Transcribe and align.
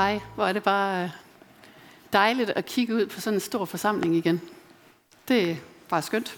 Hej, 0.00 0.20
hvor 0.34 0.46
er 0.46 0.52
det 0.52 0.62
bare 0.62 1.04
øh, 1.04 1.10
dejligt 2.12 2.50
at 2.50 2.66
kigge 2.66 2.94
ud 2.94 3.06
på 3.06 3.20
sådan 3.20 3.36
en 3.36 3.40
stor 3.40 3.64
forsamling 3.64 4.16
igen. 4.16 4.40
Det 5.28 5.50
er 5.50 5.56
bare 5.88 6.02
skønt. 6.02 6.36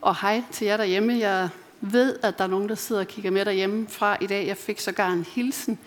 Og 0.00 0.20
hej 0.20 0.42
til 0.52 0.66
jer 0.66 0.76
derhjemme. 0.76 1.18
Jeg 1.18 1.48
ved, 1.80 2.18
at 2.22 2.38
der 2.38 2.44
er 2.44 2.48
nogen, 2.48 2.68
der 2.68 2.74
sidder 2.74 3.00
og 3.00 3.08
kigger 3.08 3.30
med 3.30 3.44
derhjemme 3.44 3.88
fra 3.88 4.16
i 4.20 4.26
dag. 4.26 4.46
Jeg 4.46 4.56
fik 4.56 4.80
sågar 4.80 5.10
en 5.10 5.24
hilsen 5.24 5.78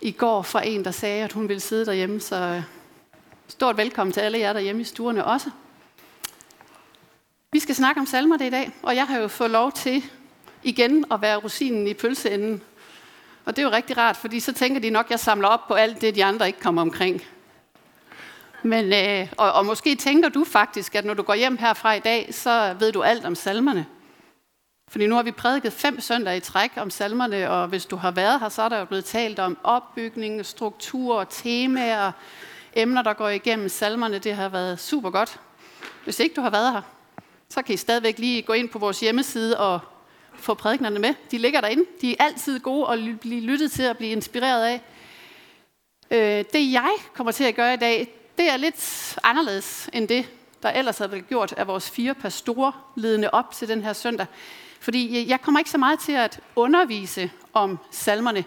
i 0.00 0.12
går 0.12 0.42
fra 0.42 0.66
en, 0.66 0.84
der 0.84 0.90
sagde, 0.90 1.24
at 1.24 1.32
hun 1.32 1.48
ville 1.48 1.60
sidde 1.60 1.86
derhjemme. 1.86 2.20
Så 2.20 2.36
øh, 2.36 2.62
stort 3.48 3.76
velkommen 3.76 4.12
til 4.12 4.20
alle 4.20 4.38
jer 4.38 4.52
derhjemme 4.52 4.82
i 4.82 4.84
stuerne 4.84 5.24
også. 5.24 5.50
Vi 7.52 7.58
skal 7.58 7.74
snakke 7.74 8.00
om 8.00 8.06
salmer 8.06 8.36
det 8.36 8.46
i 8.46 8.50
dag, 8.50 8.72
og 8.82 8.96
jeg 8.96 9.06
har 9.06 9.18
jo 9.18 9.28
fået 9.28 9.50
lov 9.50 9.72
til 9.72 10.04
igen 10.62 11.04
at 11.10 11.22
være 11.22 11.36
rosinen 11.36 11.86
i 11.86 11.94
pølseenden 11.94 12.62
og 13.44 13.56
det 13.56 13.62
er 13.62 13.66
jo 13.66 13.72
rigtig 13.72 13.98
rart, 13.98 14.16
fordi 14.16 14.40
så 14.40 14.52
tænker 14.52 14.80
de 14.80 14.90
nok, 14.90 15.04
at 15.06 15.10
jeg 15.10 15.20
samler 15.20 15.48
op 15.48 15.68
på 15.68 15.74
alt 15.74 16.00
det, 16.00 16.14
de 16.14 16.24
andre 16.24 16.46
ikke 16.46 16.60
kommer 16.60 16.82
omkring. 16.82 17.22
Men, 18.62 18.92
øh, 18.92 19.32
og, 19.36 19.52
og 19.52 19.66
måske 19.66 19.94
tænker 19.94 20.28
du 20.28 20.44
faktisk, 20.44 20.94
at 20.94 21.04
når 21.04 21.14
du 21.14 21.22
går 21.22 21.34
hjem 21.34 21.56
herfra 21.56 21.92
i 21.92 22.00
dag, 22.00 22.34
så 22.34 22.74
ved 22.78 22.92
du 22.92 23.02
alt 23.02 23.24
om 23.24 23.34
salmerne. 23.34 23.86
Fordi 24.88 25.06
nu 25.06 25.14
har 25.14 25.22
vi 25.22 25.30
prædiket 25.30 25.72
fem 25.72 26.00
søndage 26.00 26.36
i 26.36 26.40
træk 26.40 26.70
om 26.76 26.90
salmerne, 26.90 27.50
og 27.50 27.68
hvis 27.68 27.86
du 27.86 27.96
har 27.96 28.10
været 28.10 28.40
her, 28.40 28.48
så 28.48 28.62
er 28.62 28.68
der 28.68 28.78
jo 28.78 28.84
blevet 28.84 29.04
talt 29.04 29.38
om 29.38 29.58
opbygning, 29.62 30.46
struktur, 30.46 31.24
temaer, 31.24 32.12
emner, 32.74 33.02
der 33.02 33.12
går 33.12 33.28
igennem 33.28 33.68
salmerne. 33.68 34.18
Det 34.18 34.34
har 34.34 34.48
været 34.48 34.80
super 34.80 35.10
godt. 35.10 35.40
Hvis 36.04 36.20
ikke 36.20 36.34
du 36.34 36.40
har 36.40 36.50
været 36.50 36.72
her, 36.72 36.82
så 37.48 37.62
kan 37.62 37.74
I 37.74 37.76
stadigvæk 37.76 38.18
lige 38.18 38.42
gå 38.42 38.52
ind 38.52 38.68
på 38.68 38.78
vores 38.78 39.00
hjemmeside 39.00 39.58
og 39.58 39.80
få 40.36 40.54
prædiknerne 40.54 40.98
med. 40.98 41.14
De 41.30 41.38
ligger 41.38 41.60
derinde. 41.60 41.84
De 42.00 42.12
er 42.12 42.24
altid 42.24 42.60
gode 42.60 42.92
at 42.92 43.20
blive 43.20 43.40
lyttet 43.40 43.72
til 43.72 43.88
og 43.88 43.96
blive 43.96 44.10
inspireret 44.10 44.64
af. 44.64 44.80
Øh, 46.10 46.44
det 46.52 46.72
jeg 46.72 46.92
kommer 47.14 47.32
til 47.32 47.44
at 47.44 47.54
gøre 47.54 47.74
i 47.74 47.76
dag, 47.76 48.08
det 48.38 48.50
er 48.50 48.56
lidt 48.56 49.18
anderledes 49.22 49.90
end 49.92 50.08
det, 50.08 50.28
der 50.62 50.70
ellers 50.70 50.98
havde 50.98 51.12
været 51.12 51.28
gjort 51.28 51.52
af 51.52 51.66
vores 51.66 51.90
fire 51.90 52.14
pastorer 52.14 52.92
ledende 52.96 53.30
op 53.30 53.52
til 53.52 53.68
den 53.68 53.82
her 53.82 53.92
søndag. 53.92 54.26
Fordi 54.80 55.28
jeg 55.28 55.40
kommer 55.40 55.58
ikke 55.58 55.70
så 55.70 55.78
meget 55.78 55.98
til 56.00 56.12
at 56.12 56.40
undervise 56.56 57.30
om 57.52 57.78
salmerne. 57.90 58.44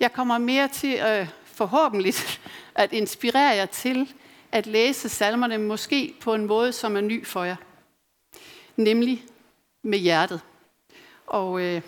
Jeg 0.00 0.12
kommer 0.12 0.38
mere 0.38 0.68
til 0.68 0.94
øh, 0.94 1.28
forhåbentlig 1.44 2.14
at 2.74 2.92
inspirere 2.92 3.56
jer 3.56 3.66
til 3.66 4.12
at 4.52 4.66
læse 4.66 5.08
salmerne 5.08 5.58
måske 5.58 6.14
på 6.20 6.34
en 6.34 6.46
måde, 6.46 6.72
som 6.72 6.96
er 6.96 7.00
ny 7.00 7.26
for 7.26 7.44
jer. 7.44 7.56
Nemlig 8.76 9.24
med 9.82 9.98
hjertet. 9.98 10.40
Og 11.30 11.60
øh, 11.60 11.82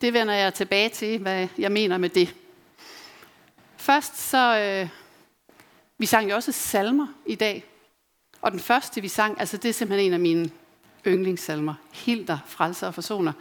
det 0.00 0.12
vender 0.12 0.34
jeg 0.34 0.54
tilbage 0.54 0.88
til, 0.88 1.18
hvad 1.18 1.48
jeg 1.58 1.72
mener 1.72 1.98
med 1.98 2.08
det. 2.08 2.34
Først 3.76 4.16
så, 4.16 4.58
øh, 4.58 4.88
vi 5.98 6.06
sang 6.06 6.30
jo 6.30 6.34
også 6.34 6.52
salmer 6.52 7.06
i 7.26 7.34
dag. 7.34 7.64
Og 8.42 8.52
den 8.52 8.60
første, 8.60 9.00
vi 9.00 9.08
sang, 9.08 9.40
altså 9.40 9.56
det 9.56 9.68
er 9.68 9.72
simpelthen 9.72 10.06
en 10.06 10.12
af 10.12 10.20
mine 10.20 10.50
yndlingssalmer. 11.06 11.74
Hilder, 11.92 12.38
frelser 12.46 12.86
og 12.86 12.94
forsoner. 12.94 13.32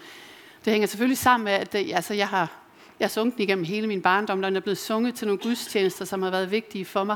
Det 0.66 0.72
hænger 0.72 0.88
selvfølgelig 0.88 1.18
sammen 1.18 1.44
med, 1.46 1.54
at 1.54 1.74
det, 1.74 1.94
altså 1.94 2.14
jeg 2.14 2.28
har 2.28 2.62
jeg 3.00 3.06
har 3.06 3.10
sunget 3.10 3.36
den 3.36 3.44
igennem 3.44 3.66
hele 3.66 3.88
min 3.88 4.02
barndom, 4.02 4.42
der 4.42 4.52
er 4.52 4.60
blevet 4.60 4.78
sunget 4.78 5.16
til 5.16 5.28
nogle 5.28 5.42
gudstjenester, 5.42 6.06
som 6.06 6.22
har 6.22 6.30
været 6.30 6.52
vigtige 6.52 6.86
for 6.86 7.04
mig. 7.04 7.16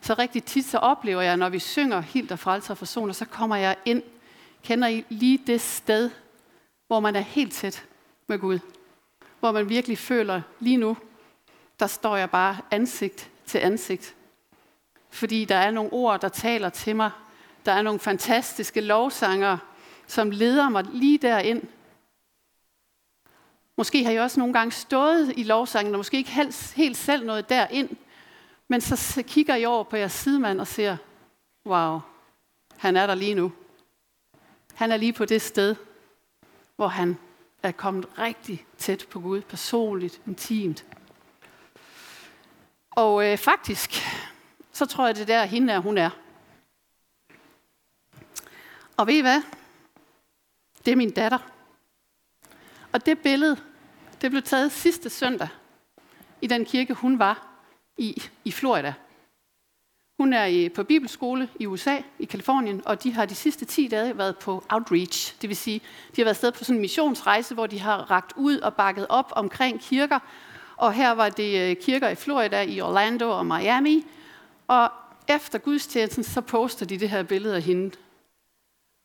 Så 0.00 0.14
rigtig 0.14 0.44
tit 0.44 0.64
så 0.64 0.78
oplever 0.78 1.22
jeg, 1.22 1.36
når 1.36 1.48
vi 1.48 1.58
synger 1.58 2.00
Hilder, 2.00 2.36
frelser 2.36 2.70
og 2.70 2.78
forsoner, 2.78 3.12
så 3.12 3.24
kommer 3.24 3.56
jeg 3.56 3.76
ind, 3.84 4.02
kender 4.62 4.88
I 4.88 5.04
lige 5.08 5.40
det 5.46 5.60
sted, 5.60 6.10
hvor 6.86 7.00
man 7.00 7.16
er 7.16 7.20
helt 7.20 7.52
tæt 7.52 7.84
med 8.26 8.38
Gud. 8.38 8.58
Hvor 9.40 9.52
man 9.52 9.68
virkelig 9.68 9.98
føler, 9.98 10.42
lige 10.60 10.76
nu, 10.76 10.96
der 11.80 11.86
står 11.86 12.16
jeg 12.16 12.30
bare 12.30 12.56
ansigt 12.70 13.30
til 13.46 13.58
ansigt. 13.58 14.14
Fordi 15.10 15.44
der 15.44 15.56
er 15.56 15.70
nogle 15.70 15.92
ord, 15.92 16.20
der 16.20 16.28
taler 16.28 16.68
til 16.68 16.96
mig. 16.96 17.10
Der 17.66 17.72
er 17.72 17.82
nogle 17.82 18.00
fantastiske 18.00 18.80
lovsanger, 18.80 19.58
som 20.06 20.30
leder 20.30 20.68
mig 20.68 20.84
lige 20.84 21.18
derind. 21.18 21.62
Måske 23.76 24.04
har 24.04 24.12
jeg 24.12 24.22
også 24.22 24.40
nogle 24.40 24.54
gange 24.54 24.72
stået 24.72 25.32
i 25.36 25.42
lovsangen, 25.42 25.94
og 25.94 25.98
måske 25.98 26.16
ikke 26.16 26.30
helt, 26.30 26.72
helt 26.76 26.96
selv 26.96 27.26
noget 27.26 27.48
derind. 27.48 27.88
Men 28.68 28.80
så 28.80 29.22
kigger 29.26 29.54
jeg 29.54 29.68
over 29.68 29.84
på 29.84 29.96
jeres 29.96 30.12
sidemand 30.12 30.60
og 30.60 30.66
ser, 30.66 30.96
wow, 31.66 32.00
han 32.76 32.96
er 32.96 33.06
der 33.06 33.14
lige 33.14 33.34
nu. 33.34 33.52
Han 34.74 34.92
er 34.92 34.96
lige 34.96 35.12
på 35.12 35.24
det 35.24 35.42
sted, 35.42 35.76
hvor 36.76 36.88
han 36.88 37.18
er 37.62 37.72
kommet 37.72 38.18
rigtig 38.18 38.66
tæt 38.78 39.06
på 39.10 39.20
Gud, 39.20 39.40
personligt, 39.40 40.20
intimt. 40.26 40.84
Og 42.90 43.26
øh, 43.26 43.38
faktisk, 43.38 43.90
så 44.72 44.86
tror 44.86 45.06
jeg, 45.06 45.16
det 45.16 45.28
der 45.28 45.44
hende 45.44 45.72
er, 45.72 45.78
hun 45.78 45.98
er. 45.98 46.10
Og 48.96 49.06
ved 49.06 49.14
I 49.14 49.20
hvad? 49.20 49.42
Det 50.84 50.92
er 50.92 50.96
min 50.96 51.10
datter. 51.10 51.38
Og 52.92 53.06
det 53.06 53.18
billede, 53.18 53.56
det 54.20 54.30
blev 54.30 54.42
taget 54.42 54.72
sidste 54.72 55.10
søndag 55.10 55.48
i 56.40 56.46
den 56.46 56.64
kirke, 56.64 56.94
hun 56.94 57.18
var 57.18 57.48
i 57.96 58.22
i 58.44 58.52
Florida. 58.52 58.94
Hun 60.18 60.32
er 60.32 60.68
på 60.74 60.84
bibelskole 60.84 61.48
i 61.60 61.66
USA, 61.66 61.96
i 62.18 62.24
Kalifornien, 62.24 62.82
og 62.84 63.02
de 63.02 63.12
har 63.12 63.26
de 63.26 63.34
sidste 63.34 63.64
10 63.64 63.88
dage 63.88 64.18
været 64.18 64.38
på 64.38 64.64
outreach. 64.68 65.36
Det 65.42 65.48
vil 65.48 65.56
sige, 65.56 65.80
de 66.16 66.20
har 66.20 66.24
været 66.24 66.36
sted 66.36 66.52
på 66.52 66.64
sådan 66.64 66.74
en 66.76 66.80
missionsrejse, 66.80 67.54
hvor 67.54 67.66
de 67.66 67.80
har 67.80 68.10
ragt 68.10 68.32
ud 68.36 68.58
og 68.58 68.74
bakket 68.74 69.06
op 69.08 69.32
omkring 69.36 69.80
kirker. 69.80 70.18
Og 70.76 70.92
her 70.92 71.10
var 71.12 71.28
det 71.28 71.70
øh, 71.70 71.76
kirker 71.76 72.08
i 72.08 72.14
Florida, 72.14 72.62
i 72.62 72.80
Orlando 72.80 73.30
og 73.30 73.46
Miami. 73.46 74.04
Og 74.68 74.88
efter 75.28 75.58
gudstjenesten, 75.58 76.24
så 76.24 76.40
poster 76.40 76.86
de 76.86 76.98
det 76.98 77.10
her 77.10 77.22
billede 77.22 77.56
af 77.56 77.62
hende. 77.62 77.90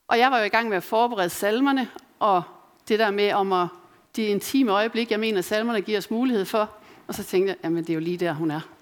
Og 0.07 0.19
jeg 0.19 0.31
var 0.31 0.39
jo 0.39 0.45
i 0.45 0.49
gang 0.49 0.69
med 0.69 0.77
at 0.77 0.83
forberede 0.83 1.29
salmerne, 1.29 1.87
og 2.19 2.43
det 2.87 2.99
der 2.99 3.11
med 3.11 3.33
om 3.33 3.53
at 3.53 3.67
de 4.15 4.23
intime 4.23 4.71
øjeblik, 4.71 5.11
jeg 5.11 5.19
mener, 5.19 5.41
salmerne 5.41 5.81
giver 5.81 5.97
os 5.97 6.11
mulighed 6.11 6.45
for. 6.45 6.69
Og 7.07 7.15
så 7.15 7.23
tænkte 7.23 7.49
jeg, 7.49 7.57
jamen 7.63 7.83
det 7.83 7.89
er 7.89 7.93
jo 7.93 7.99
lige 7.99 8.17
der, 8.17 8.33
hun 8.33 8.51
er. 8.51 8.78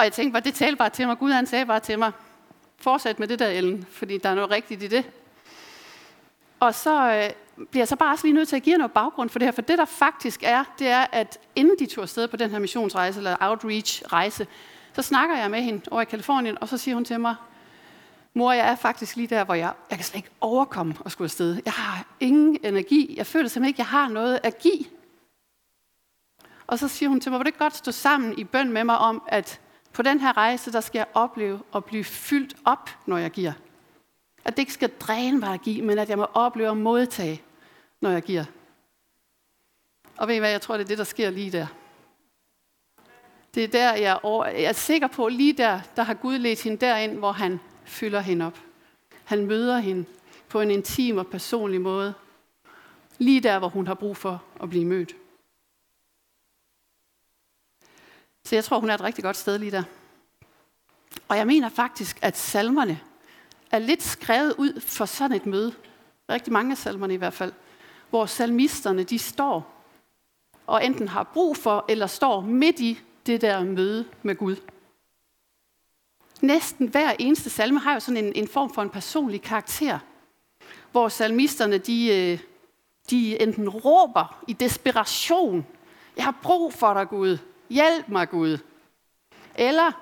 Og 0.00 0.04
jeg 0.04 0.12
tænkte 0.12 0.32
bare, 0.32 0.42
det 0.42 0.54
talte 0.54 0.76
bare 0.76 0.90
til 0.90 1.06
mig. 1.06 1.18
Gud 1.18 1.30
han 1.30 1.46
sagde 1.46 1.66
bare 1.66 1.80
til 1.80 1.98
mig, 1.98 2.12
fortsæt 2.78 3.18
med 3.18 3.28
det 3.28 3.38
der, 3.38 3.48
Ellen, 3.48 3.86
fordi 3.90 4.18
der 4.18 4.28
er 4.28 4.34
noget 4.34 4.50
rigtigt 4.50 4.82
i 4.82 4.86
det. 4.86 5.10
Og 6.60 6.74
så 6.74 7.12
øh, 7.12 7.66
bliver 7.70 7.80
jeg 7.80 7.88
så 7.88 7.96
bare 7.96 8.12
også 8.12 8.26
lige 8.26 8.34
nødt 8.34 8.48
til 8.48 8.56
at 8.56 8.62
give 8.62 8.76
noget 8.76 8.92
baggrund 8.92 9.30
for 9.30 9.38
det 9.38 9.46
her, 9.46 9.52
for 9.52 9.62
det 9.62 9.78
der 9.78 9.84
faktisk 9.84 10.42
er, 10.42 10.64
det 10.78 10.86
er, 10.86 11.06
at 11.12 11.38
inden 11.56 11.78
de 11.78 11.86
tog 11.86 12.02
afsted 12.02 12.28
på 12.28 12.36
den 12.36 12.50
her 12.50 12.58
missionsrejse, 12.58 13.18
eller 13.18 13.36
outreach-rejse, 13.40 14.46
så 14.92 15.02
snakker 15.02 15.36
jeg 15.36 15.50
med 15.50 15.62
hende 15.62 15.82
over 15.90 16.02
i 16.02 16.04
Kalifornien, 16.04 16.58
og 16.60 16.68
så 16.68 16.78
siger 16.78 16.94
hun 16.94 17.04
til 17.04 17.20
mig, 17.20 17.34
mor, 18.34 18.52
jeg 18.52 18.70
er 18.70 18.76
faktisk 18.76 19.16
lige 19.16 19.28
der, 19.28 19.44
hvor 19.44 19.54
jeg, 19.54 19.72
jeg 19.90 19.98
kan 19.98 20.04
slet 20.04 20.16
ikke 20.16 20.30
overkomme 20.40 20.94
at 21.04 21.12
skulle 21.12 21.26
afsted. 21.26 21.62
Jeg 21.64 21.72
har 21.72 22.06
ingen 22.20 22.58
energi. 22.62 23.14
Jeg 23.16 23.26
føler 23.26 23.48
simpelthen 23.48 23.68
ikke, 23.68 23.76
at 23.76 23.78
jeg 23.78 23.86
har 23.86 24.08
noget 24.08 24.40
at 24.42 24.58
give. 24.58 24.84
Og 26.66 26.78
så 26.78 26.88
siger 26.88 27.08
hun 27.08 27.20
til 27.20 27.32
mig, 27.32 27.36
hvor 27.36 27.44
det 27.44 27.58
godt 27.58 27.76
stå 27.76 27.92
sammen 27.92 28.38
i 28.38 28.44
bøn 28.44 28.72
med 28.72 28.84
mig 28.84 28.98
om, 28.98 29.22
at 29.26 29.60
på 29.92 30.02
den 30.02 30.20
her 30.20 30.36
rejse, 30.36 30.72
der 30.72 30.80
skal 30.80 30.98
jeg 30.98 31.06
opleve 31.14 31.60
at 31.74 31.84
blive 31.84 32.04
fyldt 32.04 32.56
op, 32.64 32.90
når 33.06 33.18
jeg 33.18 33.30
giver. 33.30 33.52
At 34.44 34.56
det 34.56 34.62
ikke 34.62 34.72
skal 34.72 34.90
dræne 35.00 35.38
mig 35.38 35.54
at 35.54 35.62
give, 35.62 35.82
men 35.82 35.98
at 35.98 36.08
jeg 36.08 36.18
må 36.18 36.24
opleve 36.24 36.70
at 36.70 36.76
modtage, 36.76 37.42
når 38.00 38.10
jeg 38.10 38.22
giver. 38.22 38.44
Og 40.16 40.28
ved 40.28 40.34
I 40.34 40.38
hvad, 40.38 40.50
jeg 40.50 40.60
tror, 40.60 40.76
det 40.76 40.84
er 40.84 40.88
det, 40.88 40.98
der 40.98 41.04
sker 41.04 41.30
lige 41.30 41.52
der. 41.52 41.66
Det 43.54 43.64
er 43.64 43.68
der, 43.68 43.94
jeg 43.94 44.10
er, 44.10 44.24
over, 44.24 44.46
jeg 44.46 44.62
er 44.62 44.72
sikker 44.72 45.06
på, 45.06 45.28
lige 45.28 45.52
der, 45.52 45.80
der 45.96 46.02
har 46.02 46.14
Gud 46.14 46.38
ledt 46.38 46.62
hende 46.62 46.86
derind, 46.86 47.18
hvor 47.18 47.32
han 47.32 47.60
fylder 47.84 48.20
hende 48.20 48.46
op. 48.46 48.58
Han 49.24 49.46
møder 49.46 49.78
hende 49.78 50.04
på 50.48 50.60
en 50.60 50.70
intim 50.70 51.18
og 51.18 51.26
personlig 51.26 51.80
måde. 51.80 52.14
Lige 53.18 53.40
der, 53.40 53.58
hvor 53.58 53.68
hun 53.68 53.86
har 53.86 53.94
brug 53.94 54.16
for 54.16 54.42
at 54.62 54.70
blive 54.70 54.84
mødt. 54.84 55.16
Så 58.50 58.56
jeg 58.56 58.64
tror, 58.64 58.80
hun 58.80 58.90
er 58.90 58.94
et 58.94 59.00
rigtig 59.00 59.24
godt 59.24 59.36
sted 59.36 59.58
lige 59.58 59.70
der. 59.70 59.82
Og 61.28 61.36
jeg 61.36 61.46
mener 61.46 61.68
faktisk, 61.68 62.18
at 62.22 62.36
salmerne 62.36 63.00
er 63.70 63.78
lidt 63.78 64.02
skrevet 64.02 64.54
ud 64.58 64.80
for 64.80 65.04
sådan 65.04 65.36
et 65.36 65.46
møde. 65.46 65.74
Rigtig 66.28 66.52
mange 66.52 66.70
af 66.70 66.78
salmerne 66.78 67.14
i 67.14 67.16
hvert 67.16 67.32
fald. 67.32 67.52
Hvor 68.10 68.26
salmisterne, 68.26 69.02
de 69.02 69.18
står 69.18 69.84
og 70.66 70.84
enten 70.84 71.08
har 71.08 71.22
brug 71.22 71.56
for, 71.56 71.84
eller 71.88 72.06
står 72.06 72.40
midt 72.40 72.80
i 72.80 72.98
det 73.26 73.40
der 73.40 73.64
møde 73.64 74.04
med 74.22 74.36
Gud. 74.36 74.56
Næsten 76.40 76.86
hver 76.86 77.12
eneste 77.18 77.50
salme 77.50 77.80
har 77.80 77.94
jo 77.94 78.00
sådan 78.00 78.24
en, 78.24 78.32
en 78.34 78.48
form 78.48 78.74
for 78.74 78.82
en 78.82 78.90
personlig 78.90 79.42
karakter, 79.42 79.98
hvor 80.92 81.08
salmisterne, 81.08 81.78
de, 81.78 82.08
øh, 82.08 82.40
de 83.10 83.42
enten 83.42 83.68
råber 83.68 84.44
i 84.48 84.52
desperation, 84.52 85.66
jeg 86.16 86.24
har 86.24 86.38
brug 86.42 86.72
for 86.72 86.94
dig, 86.94 87.08
Gud. 87.08 87.38
Hjælp 87.70 88.08
mig, 88.08 88.28
Gud. 88.30 88.58
Eller 89.54 89.92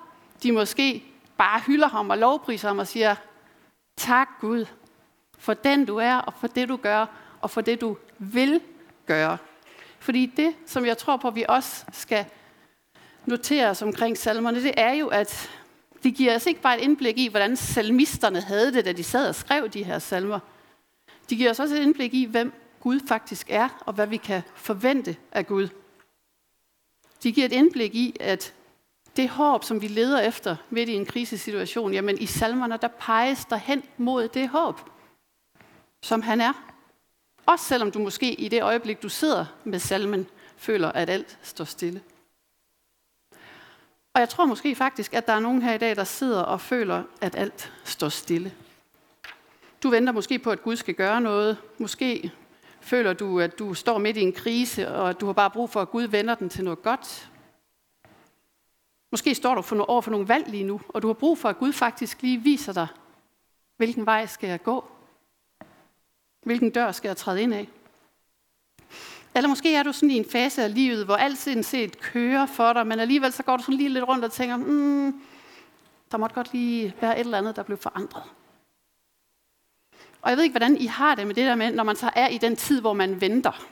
de 0.42 0.52
måske 0.52 1.04
bare 1.36 1.60
hylder 1.66 1.88
ham 1.88 2.10
og 2.10 2.18
lovpriser 2.18 2.68
ham 2.68 2.78
og 2.78 2.86
siger, 2.86 3.16
tak 3.96 4.28
Gud, 4.40 4.66
for 5.38 5.54
den 5.54 5.84
du 5.84 5.96
er, 5.96 6.14
og 6.14 6.34
for 6.40 6.46
det 6.46 6.68
du 6.68 6.76
gør, 6.76 7.06
og 7.40 7.50
for 7.50 7.60
det 7.60 7.80
du 7.80 7.96
vil 8.18 8.60
gøre. 9.06 9.38
Fordi 9.98 10.26
det, 10.26 10.54
som 10.66 10.86
jeg 10.86 10.98
tror 10.98 11.16
på, 11.16 11.30
vi 11.30 11.44
også 11.48 11.84
skal 11.92 12.24
notere 13.26 13.70
os 13.70 13.82
omkring 13.82 14.18
salmerne, 14.18 14.62
det 14.62 14.74
er 14.76 14.92
jo, 14.92 15.08
at 15.08 15.50
det 16.02 16.14
giver 16.14 16.36
os 16.36 16.46
ikke 16.46 16.60
bare 16.60 16.78
et 16.78 16.84
indblik 16.84 17.18
i, 17.18 17.28
hvordan 17.28 17.56
salmisterne 17.56 18.40
havde 18.40 18.72
det, 18.72 18.84
da 18.84 18.92
de 18.92 19.04
sad 19.04 19.28
og 19.28 19.34
skrev 19.34 19.68
de 19.68 19.82
her 19.82 19.98
salmer. 19.98 20.38
De 21.30 21.36
giver 21.36 21.50
os 21.50 21.60
også 21.60 21.74
et 21.74 21.82
indblik 21.82 22.14
i, 22.14 22.24
hvem 22.24 22.52
Gud 22.80 23.00
faktisk 23.08 23.46
er, 23.50 23.68
og 23.80 23.92
hvad 23.92 24.06
vi 24.06 24.16
kan 24.16 24.42
forvente 24.54 25.16
af 25.32 25.46
Gud. 25.46 25.68
De 27.22 27.32
giver 27.32 27.46
et 27.46 27.52
indblik 27.52 27.94
i, 27.94 28.16
at 28.20 28.54
det 29.16 29.28
håb, 29.28 29.64
som 29.64 29.82
vi 29.82 29.88
leder 29.88 30.20
efter 30.20 30.56
midt 30.70 30.88
i 30.88 30.94
en 30.94 31.06
krisesituation, 31.06 31.92
jamen 31.92 32.18
i 32.18 32.26
salmerne, 32.26 32.78
der 32.82 32.88
peges 32.88 33.44
der 33.44 33.56
hen 33.56 33.82
mod 33.96 34.28
det 34.28 34.48
håb, 34.48 34.80
som 36.02 36.22
han 36.22 36.40
er. 36.40 36.52
Også 37.46 37.64
selvom 37.64 37.90
du 37.90 37.98
måske 37.98 38.34
i 38.34 38.48
det 38.48 38.62
øjeblik, 38.62 39.02
du 39.02 39.08
sidder 39.08 39.46
med 39.64 39.78
salmen, 39.78 40.26
føler, 40.56 40.92
at 40.92 41.10
alt 41.10 41.38
står 41.42 41.64
stille. 41.64 42.02
Og 44.14 44.20
jeg 44.20 44.28
tror 44.28 44.44
måske 44.44 44.74
faktisk, 44.74 45.14
at 45.14 45.26
der 45.26 45.32
er 45.32 45.40
nogen 45.40 45.62
her 45.62 45.74
i 45.74 45.78
dag, 45.78 45.96
der 45.96 46.04
sidder 46.04 46.42
og 46.42 46.60
føler, 46.60 47.02
at 47.20 47.36
alt 47.36 47.72
står 47.84 48.08
stille. 48.08 48.52
Du 49.82 49.90
venter 49.90 50.12
måske 50.12 50.38
på, 50.38 50.50
at 50.50 50.62
Gud 50.62 50.76
skal 50.76 50.94
gøre 50.94 51.20
noget. 51.20 51.56
Måske 51.78 52.32
føler 52.88 53.12
du, 53.12 53.40
at 53.40 53.58
du 53.58 53.74
står 53.74 53.98
midt 53.98 54.16
i 54.16 54.20
en 54.20 54.32
krise, 54.32 54.88
og 54.88 55.10
at 55.10 55.20
du 55.20 55.26
har 55.26 55.32
bare 55.32 55.50
brug 55.50 55.70
for, 55.70 55.80
at 55.80 55.90
Gud 55.90 56.02
vender 56.02 56.34
den 56.34 56.48
til 56.48 56.64
noget 56.64 56.82
godt. 56.82 57.30
Måske 59.10 59.34
står 59.34 59.54
du 59.54 59.62
for 59.62 59.90
over 59.90 60.00
for 60.00 60.10
nogle 60.10 60.28
valg 60.28 60.48
lige 60.48 60.64
nu, 60.64 60.80
og 60.88 61.02
du 61.02 61.06
har 61.06 61.14
brug 61.14 61.38
for, 61.38 61.48
at 61.48 61.58
Gud 61.58 61.72
faktisk 61.72 62.22
lige 62.22 62.38
viser 62.38 62.72
dig, 62.72 62.86
hvilken 63.76 64.06
vej 64.06 64.26
skal 64.26 64.48
jeg 64.48 64.62
gå? 64.62 64.84
Hvilken 66.42 66.70
dør 66.70 66.92
skal 66.92 67.08
jeg 67.08 67.16
træde 67.16 67.42
ind 67.42 67.54
af? 67.54 67.68
Eller 69.34 69.48
måske 69.48 69.74
er 69.74 69.82
du 69.82 69.92
sådan 69.92 70.10
i 70.10 70.16
en 70.16 70.30
fase 70.32 70.64
af 70.64 70.74
livet, 70.74 71.04
hvor 71.04 71.16
alt 71.16 71.38
set 71.66 72.00
kører 72.00 72.46
for 72.46 72.72
dig, 72.72 72.86
men 72.86 73.00
alligevel 73.00 73.32
så 73.32 73.42
går 73.42 73.56
du 73.56 73.62
sådan 73.62 73.74
lige 73.74 73.88
lidt 73.88 74.08
rundt 74.08 74.24
og 74.24 74.32
tænker, 74.32 74.56
mm, 74.56 75.20
der 76.12 76.18
måtte 76.18 76.34
godt 76.34 76.52
lige 76.52 76.94
være 77.00 77.20
et 77.20 77.24
eller 77.24 77.38
andet, 77.38 77.56
der 77.56 77.62
blev 77.62 77.78
forandret. 77.78 78.22
Og 80.22 80.30
jeg 80.30 80.36
ved 80.36 80.44
ikke, 80.44 80.52
hvordan 80.52 80.76
I 80.76 80.86
har 80.86 81.14
det 81.14 81.26
med 81.26 81.34
det 81.34 81.46
der 81.46 81.54
med, 81.54 81.72
når 81.72 81.84
man 81.84 81.96
så 81.96 82.10
er 82.14 82.28
i 82.28 82.38
den 82.38 82.56
tid, 82.56 82.80
hvor 82.80 82.92
man 82.92 83.20
venter. 83.20 83.66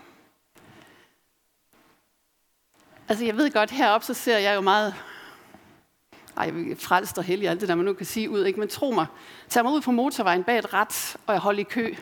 Altså 3.08 3.25
jeg 3.25 3.37
ved 3.37 3.50
godt, 3.50 3.70
heroppe 3.70 4.06
så 4.06 4.14
ser 4.14 4.38
jeg 4.38 4.54
jo 4.54 4.60
meget 4.60 4.94
ej, 6.37 6.52
frelst 6.78 7.19
og 7.19 7.25
heldig, 7.25 7.48
alt 7.48 7.60
det 7.60 7.69
der, 7.69 7.75
man 7.75 7.84
nu 7.84 7.93
kan 7.93 8.06
sige 8.06 8.31
ud, 8.31 8.44
ikke? 8.44 8.60
Men 8.60 8.69
tro 8.69 8.90
mig, 8.90 9.06
tag 9.48 9.64
mig 9.64 9.72
ud 9.72 9.81
på 9.81 9.90
motorvejen 9.90 10.44
bag 10.44 10.58
et 10.58 10.72
ret, 10.72 11.16
og 11.26 11.32
jeg 11.32 11.40
holder 11.40 11.60
i 11.60 11.62
kø. 11.62 11.94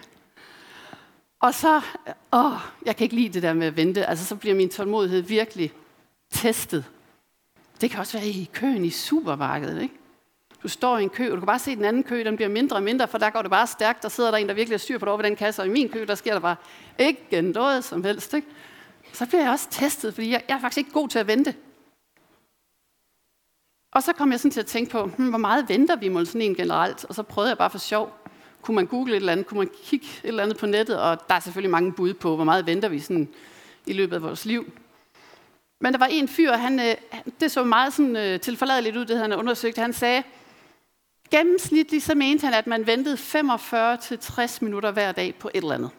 Og 1.41 1.55
så, 1.55 1.81
åh, 2.33 2.53
jeg 2.87 2.97
kan 2.97 3.05
ikke 3.05 3.15
lide 3.15 3.29
det 3.29 3.43
der 3.43 3.53
med 3.53 3.67
at 3.67 3.77
vente, 3.77 4.07
altså 4.07 4.25
så 4.25 4.37
bliver 4.37 4.55
min 4.55 4.69
tålmodighed 4.69 5.23
virkelig 5.23 5.73
testet. 6.31 6.85
Det 7.81 7.91
kan 7.91 8.01
også 8.01 8.19
være 8.19 8.29
i 8.29 8.51
køen 8.53 8.85
i 8.85 8.91
supermarkedet, 8.91 9.83
ikke? 9.83 9.95
Du 10.65 10.69
står 10.69 10.99
i 10.99 11.03
en 11.03 11.11
kø, 11.11 11.25
og 11.25 11.31
du 11.31 11.37
kan 11.37 11.47
bare 11.47 11.59
se, 11.59 11.71
at 11.71 11.77
den 11.77 11.85
anden 11.85 12.03
kø, 12.03 12.25
den 12.25 12.37
bliver 12.37 12.49
mindre 12.49 12.77
og 12.77 12.83
mindre, 12.83 13.09
for 13.09 13.19
der 13.19 13.31
går 13.31 13.43
det 13.43 13.51
bare 13.51 13.67
stærkt. 13.67 14.03
Der 14.03 14.09
sidder 14.09 14.31
der 14.31 14.39
en, 14.39 14.49
der 14.49 14.55
virkelig 14.55 14.75
er 14.75 14.79
styr 14.79 14.99
på 14.99 15.05
det 15.05 15.09
over 15.09 15.17
ved 15.17 15.25
den 15.25 15.37
kasse, 15.37 15.63
og 15.63 15.67
i 15.67 15.71
min 15.71 15.89
kø, 15.89 16.05
der 16.09 16.15
sker 16.15 16.33
der 16.33 16.41
bare 16.41 16.57
ikke 16.99 17.43
noget 17.43 17.85
som 17.85 18.05
helst. 18.05 18.35
Ikke? 18.35 18.47
Så 19.13 19.27
bliver 19.27 19.43
jeg 19.43 19.51
også 19.51 19.69
testet, 19.71 20.15
fordi 20.15 20.31
jeg, 20.31 20.43
jeg 20.49 20.57
er 20.57 20.61
faktisk 20.61 20.79
ikke 20.79 20.91
god 20.91 21.09
til 21.09 21.19
at 21.19 21.27
vente. 21.27 21.55
Og 23.93 24.03
så 24.03 24.13
kom 24.13 24.31
jeg 24.31 24.41
sådan 24.41 24.51
til 24.51 24.61
at 24.61 24.67
tænke 24.67 24.91
på, 24.91 25.05
hmm, 25.05 25.29
hvor 25.29 25.39
meget 25.39 25.69
venter 25.69 25.97
vi 25.97 26.09
mod 26.09 26.27
sådan 26.27 26.41
en 26.41 26.55
generelt? 26.55 27.05
Og 27.05 27.15
så 27.15 27.23
prøvede 27.23 27.49
jeg 27.49 27.59
bare 27.59 27.71
for 27.71 27.79
sjov. 27.79 28.19
Kunne 28.63 28.75
man 28.75 28.87
google 28.87 29.13
et 29.13 29.17
eller 29.17 29.33
andet? 29.33 29.47
Kunne 29.47 29.59
man 29.59 29.71
kigge 29.85 30.07
et 30.07 30.29
eller 30.29 30.43
andet 30.43 30.59
på 30.59 30.67
nettet? 30.67 31.01
Og 31.01 31.29
der 31.29 31.35
er 31.35 31.41
selvfølgelig 31.41 31.71
mange 31.71 31.93
bud 31.93 32.15
på, 32.15 32.35
hvor 32.35 32.45
meget 32.45 32.67
venter 32.67 32.89
vi 32.89 33.01
sådan 33.01 33.29
i 33.87 33.93
løbet 33.93 34.17
af 34.17 34.23
vores 34.23 34.45
liv. 34.45 34.73
Men 35.81 35.93
der 35.93 35.99
var 35.99 36.07
en 36.07 36.29
fyr, 36.29 36.53
han, 36.53 36.81
øh, 36.81 36.95
det 37.41 37.51
så 37.51 37.65
meget 37.65 37.93
sådan, 37.93 38.17
øh, 38.17 38.41
tilforladeligt 38.41 38.97
ud, 38.97 39.05
det 39.05 39.19
han 39.19 39.33
undersøgte. 39.33 39.81
Han 39.81 39.93
sagde, 39.93 40.23
gennemsnitligt 41.37 41.91
ligesom 41.91 42.15
så 42.15 42.19
mente 42.19 42.45
han, 42.45 42.55
at 42.55 42.67
man 42.67 42.87
ventede 42.87 43.17
45-60 43.17 44.59
minutter 44.61 44.91
hver 44.91 45.13
dag 45.13 45.35
på 45.35 45.51
et 45.55 45.63
eller 45.63 45.75
andet. 45.75 45.91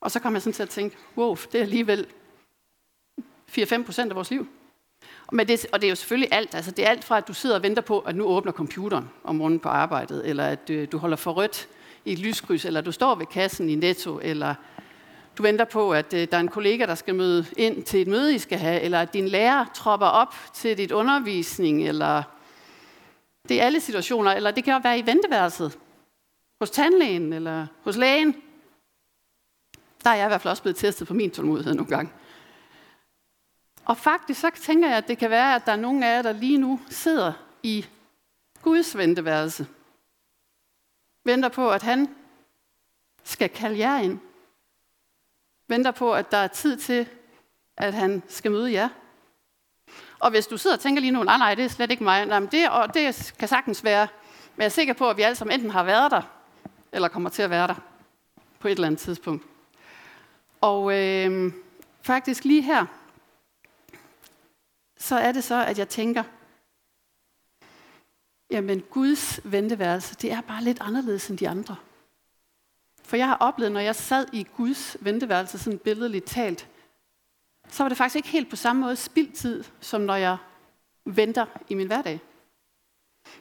Og 0.00 0.10
så 0.10 0.20
kom 0.20 0.34
jeg 0.34 0.42
sådan 0.42 0.52
til 0.52 0.62
at 0.62 0.68
tænke, 0.68 0.96
wow, 1.16 1.36
det 1.52 1.58
er 1.58 1.62
alligevel 1.62 2.06
4-5 3.50 3.82
procent 3.84 4.10
af 4.10 4.16
vores 4.16 4.30
liv. 4.30 4.48
Men 5.32 5.48
det, 5.48 5.66
og 5.72 5.80
det 5.80 5.86
er 5.86 5.90
jo 5.90 5.94
selvfølgelig 5.94 6.28
alt. 6.32 6.54
Altså, 6.54 6.70
det 6.70 6.86
er 6.86 6.90
alt 6.90 7.04
fra, 7.04 7.18
at 7.18 7.28
du 7.28 7.34
sidder 7.34 7.56
og 7.56 7.62
venter 7.62 7.82
på, 7.82 7.98
at 7.98 8.16
nu 8.16 8.24
åbner 8.24 8.52
computeren 8.52 9.10
om 9.24 9.34
morgenen 9.34 9.60
på 9.60 9.68
arbejdet, 9.68 10.28
eller 10.28 10.44
at 10.44 10.70
øh, 10.70 10.88
du 10.92 10.98
holder 10.98 11.16
for 11.16 11.32
rødt 11.32 11.68
i 12.04 12.12
et 12.12 12.18
lyskryds, 12.18 12.64
eller 12.64 12.80
du 12.80 12.92
står 12.92 13.14
ved 13.14 13.26
kassen 13.26 13.68
i 13.68 13.74
Netto, 13.74 14.20
eller 14.22 14.54
du 15.38 15.42
venter 15.42 15.64
på, 15.64 15.92
at 15.92 16.14
øh, 16.14 16.28
der 16.30 16.36
er 16.36 16.40
en 16.40 16.48
kollega, 16.48 16.86
der 16.86 16.94
skal 16.94 17.14
møde 17.14 17.46
ind 17.56 17.82
til 17.82 18.02
et 18.02 18.08
møde, 18.08 18.34
I 18.34 18.38
skal 18.38 18.58
have, 18.58 18.80
eller 18.80 19.00
at 19.00 19.12
din 19.12 19.28
lærer 19.28 19.64
tropper 19.74 20.06
op 20.06 20.34
til 20.54 20.78
dit 20.78 20.92
undervisning, 20.92 21.88
eller 21.88 22.22
det 23.48 23.60
er 23.60 23.66
alle 23.66 23.80
situationer, 23.80 24.32
eller 24.32 24.50
det 24.50 24.64
kan 24.64 24.84
være 24.84 24.98
i 24.98 25.06
venteværelset, 25.06 25.78
hos 26.60 26.70
tandlægen, 26.70 27.32
eller 27.32 27.66
hos 27.82 27.96
lægen. 27.96 28.42
Der 30.04 30.10
er 30.10 30.14
jeg 30.14 30.26
i 30.26 30.28
hvert 30.28 30.40
fald 30.40 30.50
også 30.50 30.62
blevet 30.62 30.76
testet 30.76 31.08
på 31.08 31.14
min 31.14 31.30
tålmodighed 31.30 31.74
nogle 31.74 31.96
gange. 31.96 32.12
Og 33.84 33.96
faktisk 33.96 34.40
så 34.40 34.50
tænker 34.54 34.88
jeg, 34.88 34.96
at 34.96 35.08
det 35.08 35.18
kan 35.18 35.30
være, 35.30 35.54
at 35.54 35.66
der 35.66 35.72
er 35.72 35.76
nogen 35.76 36.02
af 36.02 36.16
jer, 36.16 36.22
der 36.22 36.32
lige 36.32 36.58
nu 36.58 36.80
sidder 36.88 37.32
i 37.62 37.86
Guds 38.62 38.96
venteværelse. 38.96 39.66
Venter 41.24 41.48
på, 41.48 41.70
at 41.70 41.82
han 41.82 42.14
skal 43.24 43.48
kalde 43.48 43.78
jer 43.78 43.98
ind. 43.98 44.18
Venter 45.68 45.90
på, 45.90 46.14
at 46.14 46.30
der 46.30 46.36
er 46.36 46.48
tid 46.48 46.76
til, 46.76 47.08
at 47.76 47.94
han 47.94 48.22
skal 48.28 48.50
møde 48.50 48.72
jer. 48.72 48.88
Og 50.18 50.30
hvis 50.30 50.46
du 50.46 50.56
sidder 50.56 50.76
og 50.76 50.80
tænker 50.80 51.00
lige 51.00 51.10
nu, 51.10 51.22
nej, 51.22 51.38
nej, 51.38 51.54
det 51.54 51.64
er 51.64 51.68
slet 51.68 51.90
ikke 51.90 52.04
mig, 52.04 52.26
nej, 52.26 52.40
men 52.40 52.48
det, 52.52 52.70
og 52.70 52.94
det 52.94 53.34
kan 53.38 53.48
sagtens 53.48 53.84
være, 53.84 54.08
men 54.56 54.60
jeg 54.60 54.66
er 54.66 54.70
sikker 54.70 54.94
på, 54.94 55.10
at 55.10 55.16
vi 55.16 55.22
alle 55.22 55.36
sammen 55.36 55.54
enten 55.54 55.70
har 55.70 55.84
været 55.84 56.10
der, 56.10 56.22
eller 56.92 57.08
kommer 57.08 57.30
til 57.30 57.42
at 57.42 57.50
være 57.50 57.66
der 57.66 57.74
på 58.58 58.68
et 58.68 58.72
eller 58.72 58.86
andet 58.86 59.00
tidspunkt. 59.00 59.44
Og 60.60 60.98
øh, 60.98 61.52
faktisk 62.02 62.44
lige 62.44 62.62
her, 62.62 62.86
så 64.98 65.16
er 65.16 65.32
det 65.32 65.44
så, 65.44 65.64
at 65.64 65.78
jeg 65.78 65.88
tænker, 65.88 66.22
jamen 68.50 68.80
Guds 68.90 69.40
venteværelse, 69.44 70.14
det 70.14 70.32
er 70.32 70.40
bare 70.40 70.62
lidt 70.62 70.78
anderledes 70.80 71.28
end 71.28 71.38
de 71.38 71.48
andre. 71.48 71.76
For 73.04 73.16
jeg 73.16 73.26
har 73.26 73.36
oplevet, 73.36 73.72
når 73.72 73.80
jeg 73.80 73.96
sad 73.96 74.26
i 74.32 74.46
Guds 74.56 74.96
venteværelse, 75.00 75.58
sådan 75.58 75.78
billedligt 75.78 76.26
talt, 76.26 76.68
så 77.68 77.82
var 77.82 77.88
det 77.88 77.98
faktisk 77.98 78.16
ikke 78.16 78.28
helt 78.28 78.50
på 78.50 78.56
samme 78.56 78.82
måde 78.82 78.96
spildtid, 78.96 79.64
som 79.80 80.00
når 80.00 80.14
jeg 80.14 80.36
venter 81.04 81.46
i 81.68 81.74
min 81.74 81.86
hverdag. 81.86 82.20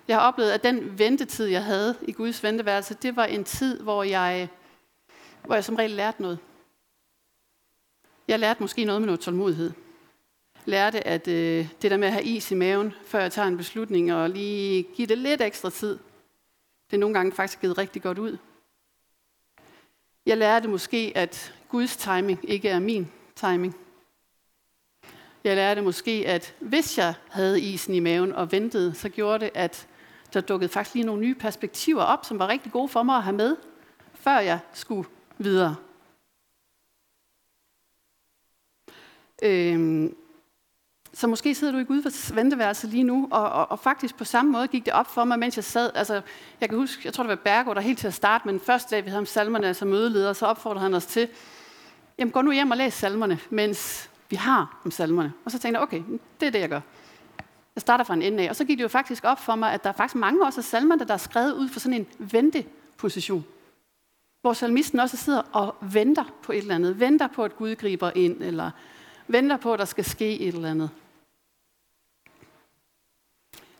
Jeg 0.07 0.17
har 0.17 0.27
oplevet, 0.27 0.51
at 0.51 0.63
den 0.63 0.99
ventetid, 0.99 1.45
jeg 1.45 1.63
havde 1.63 1.95
i 2.01 2.11
Guds 2.11 2.43
venteværelse, 2.43 2.93
det 2.93 3.15
var 3.15 3.25
en 3.25 3.43
tid, 3.43 3.79
hvor 3.79 4.03
jeg, 4.03 4.49
hvor 5.43 5.55
jeg 5.55 5.63
som 5.63 5.75
regel 5.75 5.91
lærte 5.91 6.21
noget. 6.21 6.39
Jeg 8.27 8.39
lærte 8.39 8.63
måske 8.63 8.85
noget 8.85 9.01
med 9.01 9.05
noget 9.05 9.19
tålmodighed 9.19 9.71
lærte, 10.65 11.07
at 11.07 11.27
øh, 11.27 11.67
det 11.81 11.91
der 11.91 11.97
med 11.97 12.07
at 12.07 12.13
have 12.13 12.25
is 12.25 12.51
i 12.51 12.55
maven, 12.55 12.93
før 13.05 13.19
jeg 13.19 13.31
tager 13.31 13.47
en 13.47 13.57
beslutning, 13.57 14.13
og 14.13 14.29
lige 14.29 14.83
give 14.83 15.07
det 15.07 15.17
lidt 15.17 15.41
ekstra 15.41 15.69
tid, 15.69 15.99
det 16.89 16.97
er 16.97 16.99
nogle 16.99 17.13
gange 17.13 17.31
faktisk 17.31 17.61
givet 17.61 17.77
rigtig 17.77 18.01
godt 18.01 18.17
ud. 18.17 18.37
Jeg 20.25 20.37
lærte 20.37 20.67
måske, 20.67 21.11
at 21.15 21.53
Guds 21.69 21.97
timing 21.97 22.39
ikke 22.49 22.69
er 22.69 22.79
min 22.79 23.11
timing. 23.35 23.75
Jeg 25.45 25.55
lærte 25.55 25.81
måske, 25.81 26.23
at 26.27 26.55
hvis 26.59 26.97
jeg 26.97 27.13
havde 27.29 27.61
isen 27.61 27.93
i 27.93 27.99
maven 27.99 28.33
og 28.33 28.51
ventede, 28.51 28.95
så 28.95 29.09
gjorde 29.09 29.45
det, 29.45 29.51
at 29.53 29.87
der 30.33 30.41
dukkede 30.41 30.71
faktisk 30.71 30.93
lige 30.95 31.05
nogle 31.05 31.21
nye 31.21 31.35
perspektiver 31.35 32.03
op, 32.03 32.25
som 32.25 32.39
var 32.39 32.47
rigtig 32.47 32.71
gode 32.71 32.87
for 32.87 33.03
mig 33.03 33.15
at 33.15 33.23
have 33.23 33.35
med, 33.35 33.55
før 34.13 34.39
jeg 34.39 34.59
skulle 34.73 35.09
videre. 35.37 35.75
Øhm, 39.43 40.15
så 41.13 41.27
måske 41.27 41.55
sidder 41.55 41.73
du 41.73 41.79
i 41.79 41.83
Guds 41.83 42.35
venteværelse 42.35 42.87
lige 42.87 43.03
nu, 43.03 43.27
og, 43.31 43.49
og, 43.49 43.71
og 43.71 43.79
faktisk 43.79 44.17
på 44.17 44.23
samme 44.23 44.51
måde 44.51 44.67
gik 44.67 44.85
det 44.85 44.93
op 44.93 45.07
for 45.07 45.23
mig, 45.23 45.39
mens 45.39 45.55
jeg 45.55 45.63
sad. 45.63 45.91
Altså, 45.95 46.21
jeg 46.61 46.69
kan 46.69 46.77
huske, 46.77 47.01
jeg 47.05 47.13
tror 47.13 47.23
det 47.23 47.29
var 47.29 47.35
Bergo, 47.35 47.73
der 47.73 47.81
helt 47.81 47.99
til 47.99 48.07
at 48.07 48.13
starte, 48.13 48.47
men 48.47 48.59
første 48.59 48.95
dag, 48.95 49.05
vi 49.05 49.09
havde 49.09 49.19
om 49.19 49.25
salmerne 49.25 49.73
som 49.73 49.87
mødeleder, 49.87 50.33
så 50.33 50.45
opfordrede 50.45 50.83
han 50.83 50.93
os 50.93 51.05
til, 51.05 51.29
jamen 52.19 52.31
gå 52.31 52.41
nu 52.41 52.51
hjem 52.51 52.71
og 52.71 52.77
læs 52.77 52.93
salmerne, 52.93 53.39
mens 53.49 54.09
vi 54.29 54.35
har 54.35 54.81
om 54.85 54.91
salmerne. 54.91 55.33
Og 55.45 55.51
så 55.51 55.59
tænkte 55.59 55.79
jeg, 55.79 55.83
okay, 55.83 56.03
det 56.39 56.47
er 56.47 56.51
det, 56.51 56.59
jeg 56.59 56.69
gør. 56.69 56.81
Jeg 57.75 57.81
starter 57.81 58.03
fra 58.03 58.13
en 58.13 58.21
ende 58.21 58.43
af, 58.43 58.49
og 58.49 58.55
så 58.55 58.65
gik 58.65 58.77
det 58.77 58.83
jo 58.83 58.87
faktisk 58.87 59.23
op 59.23 59.39
for 59.39 59.55
mig, 59.55 59.73
at 59.73 59.83
der 59.83 59.89
er 59.89 59.93
faktisk 59.93 60.15
mange 60.15 60.45
også 60.45 60.59
af 60.59 60.63
salmerne, 60.63 61.05
der 61.05 61.13
er 61.13 61.17
skrevet 61.17 61.53
ud 61.53 61.69
for 61.69 61.79
sådan 61.79 61.93
en 61.99 62.07
venteposition. 62.31 63.45
Hvor 64.41 64.53
salmisten 64.53 64.99
også 64.99 65.17
sidder 65.17 65.41
og 65.51 65.75
venter 65.81 66.23
på 66.43 66.51
et 66.51 66.57
eller 66.57 66.75
andet. 66.75 66.99
Venter 66.99 67.27
på, 67.27 67.43
at 67.43 67.55
Gud 67.55 67.75
griber 67.75 68.11
ind, 68.15 68.43
eller 68.43 68.71
venter 69.27 69.57
på, 69.57 69.73
at 69.73 69.79
der 69.79 69.85
skal 69.85 70.05
ske 70.05 70.39
et 70.39 70.55
eller 70.55 70.69
andet. 70.69 70.89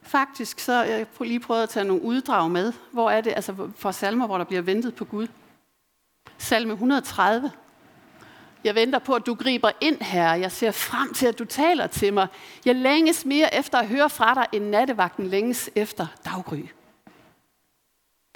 Faktisk 0.01 0.59
så 0.59 0.83
jeg 0.83 1.07
lige 1.21 1.39
prøvet 1.39 1.63
at 1.63 1.69
tage 1.69 1.85
nogle 1.85 2.03
uddrag 2.03 2.51
med. 2.51 2.73
Hvor 2.91 3.09
er 3.09 3.21
det, 3.21 3.33
altså 3.35 3.69
for 3.75 3.91
salmer, 3.91 4.25
hvor 4.25 4.37
der 4.37 4.45
bliver 4.45 4.61
ventet 4.61 4.95
på 4.95 5.05
Gud. 5.05 5.27
Salme 6.37 6.73
130. 6.73 7.51
Jeg 8.65 8.75
venter 8.75 9.00
på, 9.00 9.13
at 9.13 9.25
du 9.25 9.34
griber 9.34 9.72
ind, 9.81 10.01
Herre. 10.01 10.39
Jeg 10.39 10.51
ser 10.51 10.72
frem 10.72 11.13
til, 11.13 11.27
at 11.27 11.39
du 11.39 11.45
taler 11.45 11.88
til 11.88 12.13
mig. 12.13 12.27
Jeg 12.65 12.75
længes 12.75 13.25
mere 13.25 13.55
efter 13.55 13.77
at 13.77 13.88
høre 13.88 14.10
fra 14.10 14.34
dig, 14.34 14.45
end 14.51 14.69
nattevagten 14.69 15.27
længes 15.27 15.69
efter 15.75 16.07
daggry. 16.25 16.65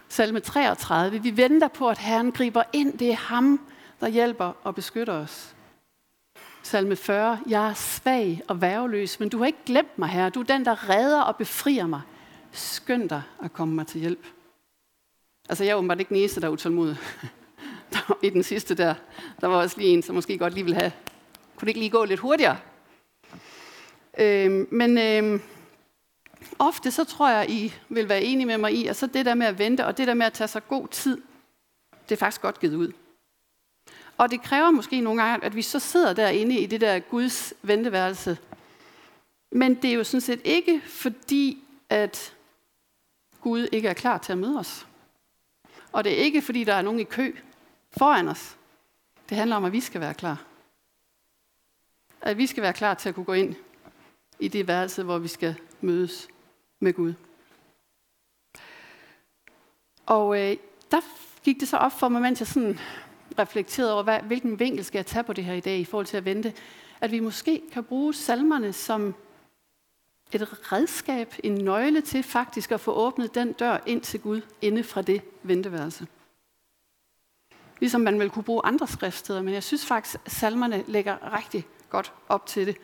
Salme 0.10 0.40
33. 0.40 1.24
Vi 1.24 1.38
venter 1.38 1.68
på, 1.68 1.90
at 1.90 1.98
Herren 1.98 2.32
griber 2.32 2.64
ind. 2.74 2.98
Det 2.98 3.10
er 3.10 3.16
ham, 3.16 3.62
der 4.00 4.08
hjælper 4.08 4.54
og 4.64 4.76
beskytter 4.76 5.14
os. 5.14 5.56
Salme 6.64 6.96
40. 6.96 7.40
Jeg 7.48 7.70
er 7.70 7.74
svag 7.74 8.42
og 8.48 8.62
værveløs, 8.62 9.20
men 9.20 9.30
du 9.30 9.38
har 9.38 9.46
ikke 9.46 9.66
glemt 9.66 9.98
mig, 9.98 10.10
Herre. 10.10 10.30
Du 10.30 10.40
er 10.40 10.44
den, 10.44 10.66
der 10.66 10.90
redder 10.90 11.22
og 11.22 11.36
befrier 11.36 11.88
mig. 11.88 12.02
Skynd 12.52 13.10
dig 13.10 13.22
at 13.44 13.54
komme 13.54 13.76
mig 13.76 13.88
til 13.88 14.02
hjælp. 14.02 14.26
Altså, 15.50 15.64
jeg 15.64 15.72
er 15.72 15.76
åbenbart 15.76 16.00
ikke 16.00 16.10
den 16.10 16.18
eneste, 16.18 16.42
der 16.42 16.48
er 16.48 16.52
utålmodig. 16.52 16.98
I 18.24 18.30
den 18.30 18.44
sidste 18.44 18.76
der, 18.76 18.96
der 19.42 19.48
var 19.48 19.58
også 19.58 19.78
lige 19.78 19.90
en, 19.90 20.04
som 20.04 20.16
måske 20.16 20.38
godt 20.38 20.54
lige 20.54 20.64
ville 20.64 20.80
have, 20.80 20.92
kunne 21.56 21.66
det 21.66 21.68
ikke 21.68 21.80
lige 21.80 21.90
gå 21.90 22.06
lidt 22.06 22.20
hurtigere? 22.20 22.58
Øh, 24.20 24.74
men 24.74 24.98
øh, 24.98 25.40
ofte 26.60 26.92
så 26.92 27.04
tror 27.04 27.30
jeg, 27.30 27.50
I 27.50 27.74
vil 27.90 28.10
være 28.10 28.24
enige 28.24 28.46
med 28.46 28.58
mig 28.58 28.74
i, 28.74 28.88
at 28.88 28.96
så 28.96 29.08
det 29.08 29.26
der 29.26 29.34
med 29.34 29.48
at 29.48 29.60
vente, 29.60 29.86
og 29.86 29.98
det 29.98 30.08
der 30.08 30.14
med 30.14 30.26
at 30.26 30.34
tage 30.34 30.48
sig 30.48 30.68
god 30.68 30.88
tid, 30.88 31.22
det 32.10 32.16
er 32.16 32.20
faktisk 32.20 32.42
godt 32.42 32.60
givet 32.60 32.76
ud. 32.76 32.92
Og 34.18 34.32
det 34.32 34.42
kræver 34.42 34.72
måske 34.72 35.02
nogle 35.02 35.24
gange, 35.24 35.46
at 35.46 35.56
vi 35.56 35.62
så 35.62 35.80
sidder 35.80 36.14
derinde 36.14 36.60
i 36.60 36.66
det 36.66 36.82
der 36.82 37.00
Guds 37.00 37.54
venteværelse. 37.62 38.38
Men 39.52 39.76
det 39.76 39.90
er 39.90 39.94
jo 39.94 40.04
sådan 40.04 40.22
set 40.22 40.42
ikke 40.44 40.82
fordi, 40.86 41.64
at 41.90 42.34
Gud 43.42 43.68
ikke 43.72 43.88
er 43.88 43.94
klar 43.94 44.18
til 44.18 44.32
at 44.32 44.38
møde 44.38 44.60
os. 44.60 44.88
Og 45.92 46.04
det 46.04 46.12
er 46.12 46.18
ikke 46.18 46.42
fordi, 46.42 46.64
der 46.64 46.74
er 46.74 46.82
nogen 46.82 47.00
i 47.00 47.04
kø 47.04 47.32
foran 47.98 48.28
os. 48.28 48.58
Det 49.30 49.38
handler 49.38 49.56
om, 49.56 49.66
at 49.66 49.72
vi 49.72 49.80
skal 49.80 50.02
være 50.02 50.14
klar. 50.14 50.44
At 52.22 52.38
vi 52.38 52.48
skal 52.48 52.64
være 52.64 52.74
klar 52.74 52.94
til 52.94 53.10
at 53.10 53.16
kunne 53.16 53.26
gå 53.26 53.34
ind 53.34 53.56
i 54.40 54.48
det 54.48 54.68
værelse, 54.68 55.04
hvor 55.04 55.18
vi 55.18 55.28
skal 55.28 55.56
mødes 55.82 56.28
med 56.80 56.94
Gud. 56.94 57.14
Og 60.06 60.40
øh, 60.40 60.58
der 60.92 61.02
gik 61.44 61.60
det 61.60 61.68
så 61.68 61.78
op 61.78 61.92
for 61.92 62.10
mig, 62.10 62.22
mens 62.22 62.40
jeg 62.40 62.48
sådan 62.48 62.80
reflekterede 63.40 63.94
over, 63.94 64.04
hvad, 64.04 64.20
hvilken 64.20 64.60
vinkel 64.60 64.86
skal 64.86 65.00
jeg 65.00 65.06
tage 65.06 65.24
på 65.24 65.34
det 65.34 65.44
her 65.44 65.54
i 65.54 65.60
dag 65.60 65.80
i 65.80 65.86
forhold 65.86 66.06
til 66.06 66.18
at 66.18 66.26
vente, 66.26 66.54
at 67.02 67.12
vi 67.12 67.20
måske 67.20 67.62
kan 67.72 67.84
bruge 67.84 68.14
salmerne 68.14 68.74
som 68.74 69.16
et 70.32 70.72
redskab, 70.72 71.34
en 71.44 71.54
nøgle 71.54 72.02
til 72.02 72.24
faktisk 72.24 72.72
at 72.72 72.80
få 72.80 72.94
åbnet 72.94 73.36
den 73.36 73.54
dør 73.54 73.78
ind 73.86 74.02
til 74.02 74.20
Gud 74.20 74.42
inde 74.62 74.84
fra 74.84 75.02
det 75.02 75.22
venteværelse. 75.44 76.08
Ligesom 77.80 78.02
man 78.02 78.20
vil 78.20 78.30
kunne 78.30 78.44
bruge 78.44 78.62
andre 78.66 78.88
skriftsteder, 78.88 79.42
men 79.42 79.54
jeg 79.54 79.64
synes 79.64 79.86
faktisk, 79.86 80.16
at 80.26 80.32
salmerne 80.32 80.84
lægger 80.88 81.38
rigtig 81.38 81.68
godt 81.90 82.14
op 82.30 82.46
til 82.46 82.68
det, 82.68 82.78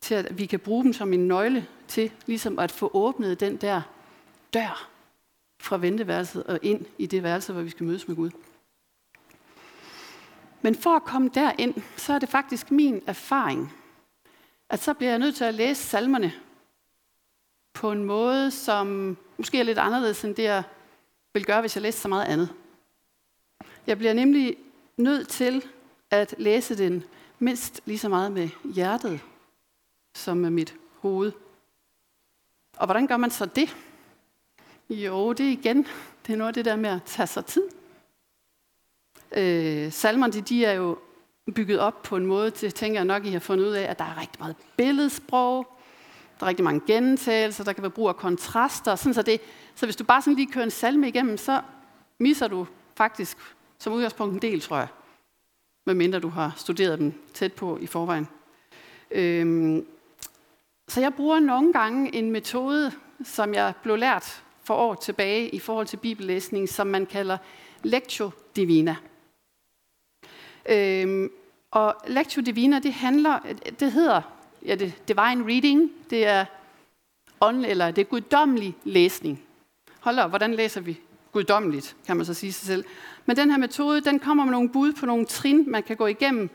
til 0.00 0.14
at 0.14 0.38
vi 0.38 0.46
kan 0.46 0.60
bruge 0.60 0.84
dem 0.84 0.92
som 0.92 1.12
en 1.12 1.28
nøgle 1.28 1.66
til 1.88 2.12
ligesom 2.26 2.58
at 2.58 2.72
få 2.72 2.90
åbnet 2.94 3.40
den 3.40 3.56
der 3.56 3.82
dør 4.54 4.88
fra 5.60 5.78
venteværelset 5.78 6.44
og 6.44 6.58
ind 6.62 6.86
i 6.98 7.06
det 7.06 7.22
værelse, 7.22 7.52
hvor 7.52 7.62
vi 7.62 7.70
skal 7.70 7.86
mødes 7.86 8.08
med 8.08 8.16
Gud. 8.16 8.30
Men 10.62 10.74
for 10.74 10.96
at 10.96 11.02
komme 11.02 11.30
derind, 11.34 11.74
så 11.96 12.12
er 12.12 12.18
det 12.18 12.28
faktisk 12.28 12.70
min 12.70 13.02
erfaring, 13.06 13.72
at 14.68 14.82
så 14.82 14.94
bliver 14.94 15.10
jeg 15.10 15.18
nødt 15.18 15.36
til 15.36 15.44
at 15.44 15.54
læse 15.54 15.82
salmerne 15.82 16.32
på 17.74 17.92
en 17.92 18.04
måde, 18.04 18.50
som 18.50 19.16
måske 19.36 19.58
er 19.58 19.62
lidt 19.62 19.78
anderledes 19.78 20.24
end 20.24 20.34
det, 20.34 20.42
jeg 20.42 20.62
vil 21.34 21.44
gøre, 21.44 21.60
hvis 21.60 21.76
jeg 21.76 21.82
læste 21.82 22.00
så 22.00 22.08
meget 22.08 22.24
andet. 22.24 22.48
Jeg 23.86 23.98
bliver 23.98 24.12
nemlig 24.12 24.56
nødt 24.96 25.28
til 25.28 25.64
at 26.10 26.34
læse 26.38 26.78
den 26.78 27.04
mindst 27.38 27.80
lige 27.84 27.98
så 27.98 28.08
meget 28.08 28.32
med 28.32 28.48
hjertet, 28.74 29.20
som 30.14 30.36
med 30.36 30.50
mit 30.50 30.74
hoved. 30.98 31.32
Og 32.76 32.86
hvordan 32.86 33.06
gør 33.06 33.16
man 33.16 33.30
så 33.30 33.46
det? 33.46 33.76
Jo, 34.90 35.32
det 35.32 35.46
er 35.46 35.50
igen, 35.50 35.86
det 36.26 36.32
er 36.32 36.36
noget 36.36 36.48
af 36.48 36.54
det 36.54 36.64
der 36.64 36.76
med 36.76 36.90
at 36.90 37.02
tage 37.06 37.26
sig 37.26 37.44
tid. 37.44 37.68
Øh, 39.36 39.92
salmerne, 39.92 40.32
de 40.32 40.64
er 40.64 40.72
jo 40.72 40.98
bygget 41.54 41.80
op 41.80 42.02
på 42.02 42.16
en 42.16 42.26
måde, 42.26 42.50
til 42.50 42.72
tænker 42.72 42.98
jeg 42.98 43.04
nok, 43.04 43.26
I 43.26 43.30
har 43.30 43.40
fundet 43.40 43.64
ud 43.64 43.72
af, 43.72 43.90
at 43.90 43.98
der 43.98 44.04
er 44.04 44.20
rigtig 44.20 44.40
meget 44.40 44.56
billedsprog, 44.76 45.66
der 46.40 46.46
er 46.46 46.48
rigtig 46.48 46.64
mange 46.64 46.82
gentagelser, 46.86 47.64
der 47.64 47.72
kan 47.72 47.82
være 47.82 47.90
brug 47.90 48.08
af 48.08 48.16
kontraster. 48.16 48.96
Sådan 48.96 49.14
så, 49.14 49.22
det, 49.22 49.40
så 49.74 49.86
hvis 49.86 49.96
du 49.96 50.04
bare 50.04 50.22
sådan 50.22 50.34
lige 50.34 50.52
kører 50.52 50.64
en 50.64 50.70
salme 50.70 51.08
igennem, 51.08 51.36
så 51.36 51.60
misser 52.18 52.48
du 52.48 52.66
faktisk 52.96 53.38
som 53.84 53.92
udgangspunkt 53.92 54.34
en 54.34 54.42
del, 54.42 54.60
tror 54.60 54.76
jeg. 54.76 54.88
Medmindre 55.86 56.20
du 56.20 56.28
har 56.28 56.54
studeret 56.56 56.98
dem 56.98 57.12
tæt 57.34 57.52
på 57.52 57.78
i 57.80 57.86
forvejen. 57.86 58.28
Øhm, 59.10 59.86
så 60.88 61.00
jeg 61.00 61.14
bruger 61.14 61.40
nogle 61.40 61.72
gange 61.72 62.14
en 62.14 62.30
metode, 62.30 62.92
som 63.24 63.54
jeg 63.54 63.72
blev 63.82 63.96
lært 63.96 64.42
for 64.62 64.74
år 64.74 64.94
tilbage 64.94 65.48
i 65.48 65.58
forhold 65.58 65.86
til 65.86 65.96
bibellæsning, 65.96 66.68
som 66.68 66.86
man 66.86 67.06
kalder 67.06 67.38
Lectio 67.82 68.30
Divina. 68.56 68.96
Øhm, 70.68 71.30
og 71.70 71.94
Lectio 72.06 72.42
Divina, 72.42 72.78
det 72.78 72.92
handler, 72.92 73.38
det 73.80 73.92
hedder 73.92 74.22
ja, 74.66 74.74
det 74.74 75.08
divine 75.08 75.44
reading, 75.52 75.92
det 76.10 76.26
er 76.26 76.44
ånd, 77.40 77.66
eller 77.66 77.90
det 77.90 78.02
er 78.02 78.06
guddommelig 78.06 78.74
læsning. 78.84 79.42
Hold 80.00 80.18
op, 80.18 80.30
hvordan 80.30 80.54
læser 80.54 80.80
vi 80.80 81.00
guddommeligt, 81.34 81.96
kan 82.06 82.16
man 82.16 82.26
så 82.26 82.34
sige 82.34 82.52
sig 82.52 82.66
selv. 82.66 82.84
Men 83.26 83.36
den 83.36 83.50
her 83.50 83.58
metode, 83.58 84.00
den 84.00 84.18
kommer 84.18 84.44
med 84.44 84.52
nogle 84.52 84.68
bud 84.68 84.92
på 84.92 85.06
nogle 85.06 85.26
trin, 85.26 85.70
man 85.70 85.82
kan 85.82 85.96
gå 85.96 86.06
igennem, 86.06 86.50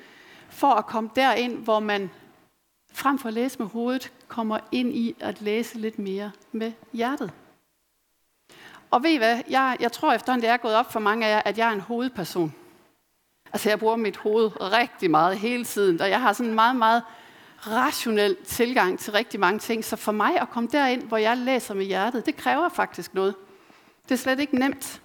for 0.49 0.71
at 0.71 0.85
komme 0.85 1.09
derind, 1.15 1.57
hvor 1.57 1.79
man 1.79 2.09
frem 2.93 3.19
for 3.19 3.27
at 3.27 3.33
læse 3.33 3.59
med 3.59 3.67
hovedet, 3.67 4.11
kommer 4.27 4.59
ind 4.71 4.93
i 4.93 5.15
at 5.19 5.41
læse 5.41 5.77
lidt 5.77 5.99
mere 5.99 6.31
med 6.51 6.71
hjertet. 6.93 7.31
Og 8.91 9.03
ved 9.03 9.09
I 9.09 9.17
hvad? 9.17 9.41
Jeg, 9.49 9.77
jeg 9.79 9.91
tror 9.91 10.13
efterhånden, 10.13 10.41
det 10.41 10.49
er 10.49 10.57
gået 10.57 10.75
op 10.75 10.91
for 10.91 10.99
mange 10.99 11.25
af 11.25 11.31
jer, 11.31 11.41
at 11.45 11.57
jeg 11.57 11.67
er 11.67 11.73
en 11.73 11.79
hovedperson. 11.79 12.53
Altså 13.53 13.69
jeg 13.69 13.79
bruger 13.79 13.95
mit 13.95 14.17
hoved 14.17 14.51
rigtig 14.61 15.11
meget 15.11 15.37
hele 15.37 15.65
tiden, 15.65 16.01
og 16.01 16.09
jeg 16.09 16.21
har 16.21 16.33
sådan 16.33 16.49
en 16.49 16.55
meget, 16.55 16.75
meget 16.75 17.03
rationel 17.67 18.37
tilgang 18.45 18.99
til 18.99 19.13
rigtig 19.13 19.39
mange 19.39 19.59
ting. 19.59 19.85
Så 19.85 19.95
for 19.95 20.11
mig 20.11 20.41
at 20.41 20.49
komme 20.49 20.69
derind, 20.71 21.03
hvor 21.03 21.17
jeg 21.17 21.37
læser 21.37 21.73
med 21.73 21.85
hjertet, 21.85 22.25
det 22.25 22.35
kræver 22.35 22.69
faktisk 22.69 23.13
noget. 23.13 23.35
Det 24.09 24.15
er 24.15 24.19
slet 24.19 24.39
ikke 24.39 24.59
nemt. 24.59 25.01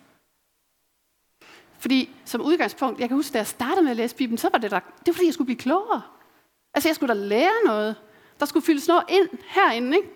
Fordi 1.79 2.11
som 2.25 2.41
udgangspunkt, 2.41 3.01
jeg 3.01 3.09
kan 3.09 3.17
huske, 3.17 3.33
da 3.33 3.39
jeg 3.39 3.47
startede 3.47 3.83
med 3.83 3.91
at 3.91 3.97
læse 3.97 4.17
Bibelen, 4.17 4.39
så 4.39 4.49
var 4.53 4.59
det 4.59 4.71
der, 4.71 4.81
det 4.81 5.07
var 5.07 5.13
fordi, 5.13 5.27
jeg 5.27 5.35
skulle 5.35 5.47
blive 5.47 5.59
klogere. 5.59 6.03
Altså, 6.75 6.89
jeg 6.89 6.97
skulle 6.97 7.15
da 7.15 7.21
lære 7.21 7.65
noget. 7.67 7.97
Der 8.41 8.47
skulle 8.47 8.67
fyldes 8.67 8.89
noget 8.89 9.05
ind 9.09 9.29
herinde, 9.47 9.97
ikke? 9.97 10.09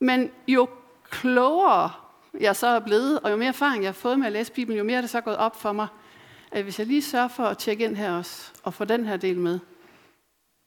Men 0.00 0.30
jo 0.48 0.68
klogere 1.10 1.90
jeg 2.40 2.56
så 2.56 2.66
er 2.66 2.80
blevet, 2.80 3.20
og 3.20 3.30
jo 3.30 3.36
mere 3.36 3.48
erfaring 3.48 3.82
jeg 3.82 3.88
har 3.88 3.92
fået 3.92 4.18
med 4.18 4.26
at 4.26 4.32
læse 4.32 4.52
Bibelen, 4.52 4.78
jo 4.78 4.84
mere 4.84 4.96
er 4.96 5.00
det 5.00 5.10
så 5.10 5.20
gået 5.20 5.36
op 5.36 5.60
for 5.60 5.72
mig, 5.72 5.86
at 6.52 6.62
hvis 6.62 6.78
jeg 6.78 6.86
lige 6.86 7.02
sørger 7.02 7.28
for 7.28 7.44
at 7.44 7.58
tjekke 7.58 7.84
ind 7.84 7.96
her 7.96 8.12
også, 8.12 8.52
og 8.62 8.74
få 8.74 8.84
den 8.84 9.06
her 9.06 9.16
del 9.16 9.38
med, 9.38 9.58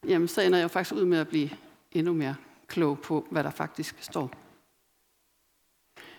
jamen 0.07 0.27
så 0.27 0.41
ender 0.41 0.57
jeg 0.57 0.63
jo 0.63 0.67
faktisk 0.67 0.95
ud 0.95 1.05
med 1.05 1.17
at 1.17 1.27
blive 1.27 1.49
endnu 1.91 2.13
mere 2.13 2.35
klog 2.67 2.99
på, 2.99 3.27
hvad 3.31 3.43
der 3.43 3.49
faktisk 3.49 3.95
står. 3.99 4.44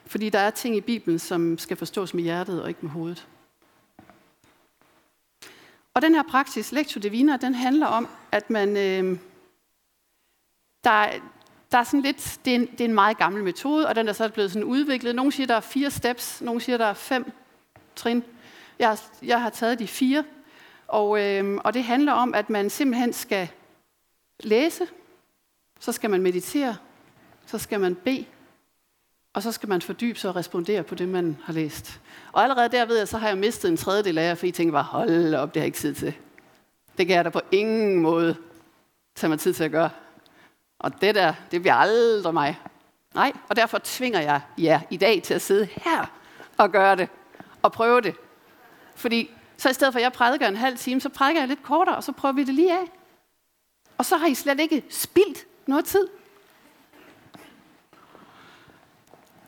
Fordi 0.07 0.29
der 0.29 0.39
er 0.39 0.51
ting 0.51 0.77
i 0.77 0.81
Bibelen, 0.81 1.19
som 1.19 1.59
skal 1.59 1.77
forstås 1.77 2.15
med 2.15 2.23
hjertet 2.23 2.63
og 2.63 2.69
ikke 2.69 2.81
med 2.83 2.91
hovedet. 2.91 3.27
Og 5.95 6.03
den 6.03 6.15
her 6.15 6.23
praksis, 6.23 6.73
Lectio 6.73 7.01
Divina, 7.01 7.37
den 7.37 7.55
handler 7.55 7.87
om, 7.87 8.09
at 8.33 8.51
man... 8.51 8.77
Øh, 8.77 9.19
der, 10.85 11.09
der 11.73 11.79
er 11.79 11.85
sådan 11.85 12.01
lidt, 12.01 12.39
det 12.45 12.51
er, 12.51 12.55
en, 12.55 12.67
det 12.67 12.81
er 12.81 12.85
en 12.85 12.95
meget 12.95 13.19
gammel 13.19 13.45
metode, 13.45 13.89
og 13.89 13.95
den 13.95 14.09
er 14.09 14.13
så 14.13 14.29
blevet 14.29 14.53
sådan 14.53 14.65
udviklet. 14.65 15.15
Nogle 15.15 15.33
siger, 15.33 15.47
der 15.47 15.55
er 15.55 15.61
fire 15.61 15.91
steps, 15.91 16.43
nogle 16.43 16.61
siger, 16.61 16.79
der 16.79 16.87
er 16.87 16.95
fem 16.95 17.33
trin. 17.97 18.25
Jeg, 18.79 18.99
jeg 19.23 19.41
har 19.41 19.51
taget 19.51 19.79
de 19.79 19.87
fire, 19.87 20.25
og, 20.89 21.21
øh, 21.23 21.61
og 21.65 21.75
det 21.75 21.85
handler 21.85 22.13
om, 22.13 22.35
at 22.35 22.51
man 22.51 22.71
simpelthen 22.71 23.13
skal 23.13 23.49
læse, 24.41 24.87
så 25.81 25.93
skal 25.93 26.11
man 26.11 26.23
meditere, 26.23 26.77
så 27.47 27.59
skal 27.59 27.81
man 27.81 27.95
bede, 27.95 28.27
og 29.37 29.43
så 29.43 29.53
skal 29.53 29.69
man 29.69 29.83
fordybe 29.83 30.19
sig 30.19 30.31
og 30.31 30.37
respondere 30.37 30.83
på 30.83 30.95
det, 30.95 31.09
man 31.09 31.39
har 31.45 31.53
læst. 31.53 32.01
Og 32.33 32.43
allerede 32.43 32.69
der 32.69 32.85
ved 32.87 32.99
jeg, 32.99 33.09
så 33.09 33.19
har 33.19 33.29
jeg 33.29 33.39
mistet 33.39 33.69
en 33.69 33.77
tredjedel 33.77 34.19
af 34.19 34.29
jer, 34.29 34.35
for 34.35 34.47
I 34.47 34.51
tænker 34.51 34.73
bare, 34.73 34.83
hold 34.83 35.35
op, 35.35 35.55
det 35.55 35.61
har 35.61 35.63
jeg 35.63 35.67
ikke 35.67 35.79
tid 35.79 35.95
til. 35.95 36.15
Det 36.99 37.07
kan 37.07 37.17
jeg 37.17 37.25
da 37.25 37.31
på 37.31 37.41
ingen 37.53 37.97
måde 37.97 38.37
tage 39.15 39.29
mig 39.29 39.41
tid 39.41 39.55
til 39.55 39.65
at 39.65 39.71
gøre. 39.71 39.91
Og 40.79 41.01
det 41.01 41.15
der, 41.15 41.35
det 41.51 41.61
bliver 41.61 41.75
aldrig 41.75 42.35
mig. 42.35 42.61
Nej, 43.15 43.33
og 43.49 43.57
derfor 43.57 43.81
tvinger 43.85 44.21
jeg 44.21 44.41
jer 44.59 44.81
i 44.91 44.97
dag 44.97 45.23
til 45.23 45.35
at 45.35 45.43
sidde 45.43 45.69
her 45.73 46.13
og 46.59 46.71
gøre 46.71 46.97
det. 46.97 47.09
Og 47.63 47.73
prøve 47.73 48.01
det. 48.01 48.15
Fordi 48.95 49.31
så 49.57 49.71
i 49.71 49.73
stedet 49.73 49.95
for, 49.95 49.99
at 49.99 50.03
jeg 50.03 50.13
prædiker 50.13 50.49
en 50.49 50.57
halv 50.57 50.79
time, 50.79 51.01
så 51.01 51.09
prædiker 51.09 51.41
jeg 51.41 51.49
lidt 51.49 51.63
kortere, 51.63 51.97
og 51.97 52.05
så 52.05 52.13
prøver 52.13 52.33
vi 52.33 52.45
det 52.45 52.55
lige 52.55 52.73
af. 52.73 52.93
Og 53.99 54.05
så 54.05 54.17
har 54.17 54.27
I 54.27 54.35
slet 54.35 54.61
ikke 54.61 54.85
spildt 54.91 55.47
noget 55.67 55.85
tid. 55.85 56.09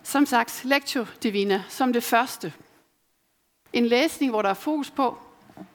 Som 0.09 0.27
sagt, 0.27 0.65
Lectio 0.65 1.07
Divina 1.23 1.65
som 1.69 1.93
det 1.93 2.05
første. 2.05 2.53
En 3.73 3.87
læsning, 3.87 4.33
hvor 4.33 4.43
der 4.43 4.49
er 4.49 4.55
fokus 4.55 4.91
på 4.91 5.19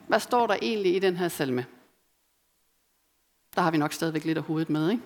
Hvad 0.08 0.20
står 0.20 0.48
der 0.48 0.56
egentlig 0.62 0.96
i 0.96 1.00
den 1.00 1.18
her 1.18 1.28
salme? 1.28 1.66
Der 3.56 3.62
har 3.62 3.72
vi 3.72 3.78
nok 3.78 3.94
stadigvæk 3.94 4.26
lidt 4.26 4.38
af 4.38 4.44
hovedet 4.44 4.70
med, 4.70 4.90
ikke? 4.90 5.04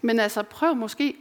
Men 0.00 0.20
altså, 0.20 0.42
prøv 0.42 0.76
måske, 0.76 1.16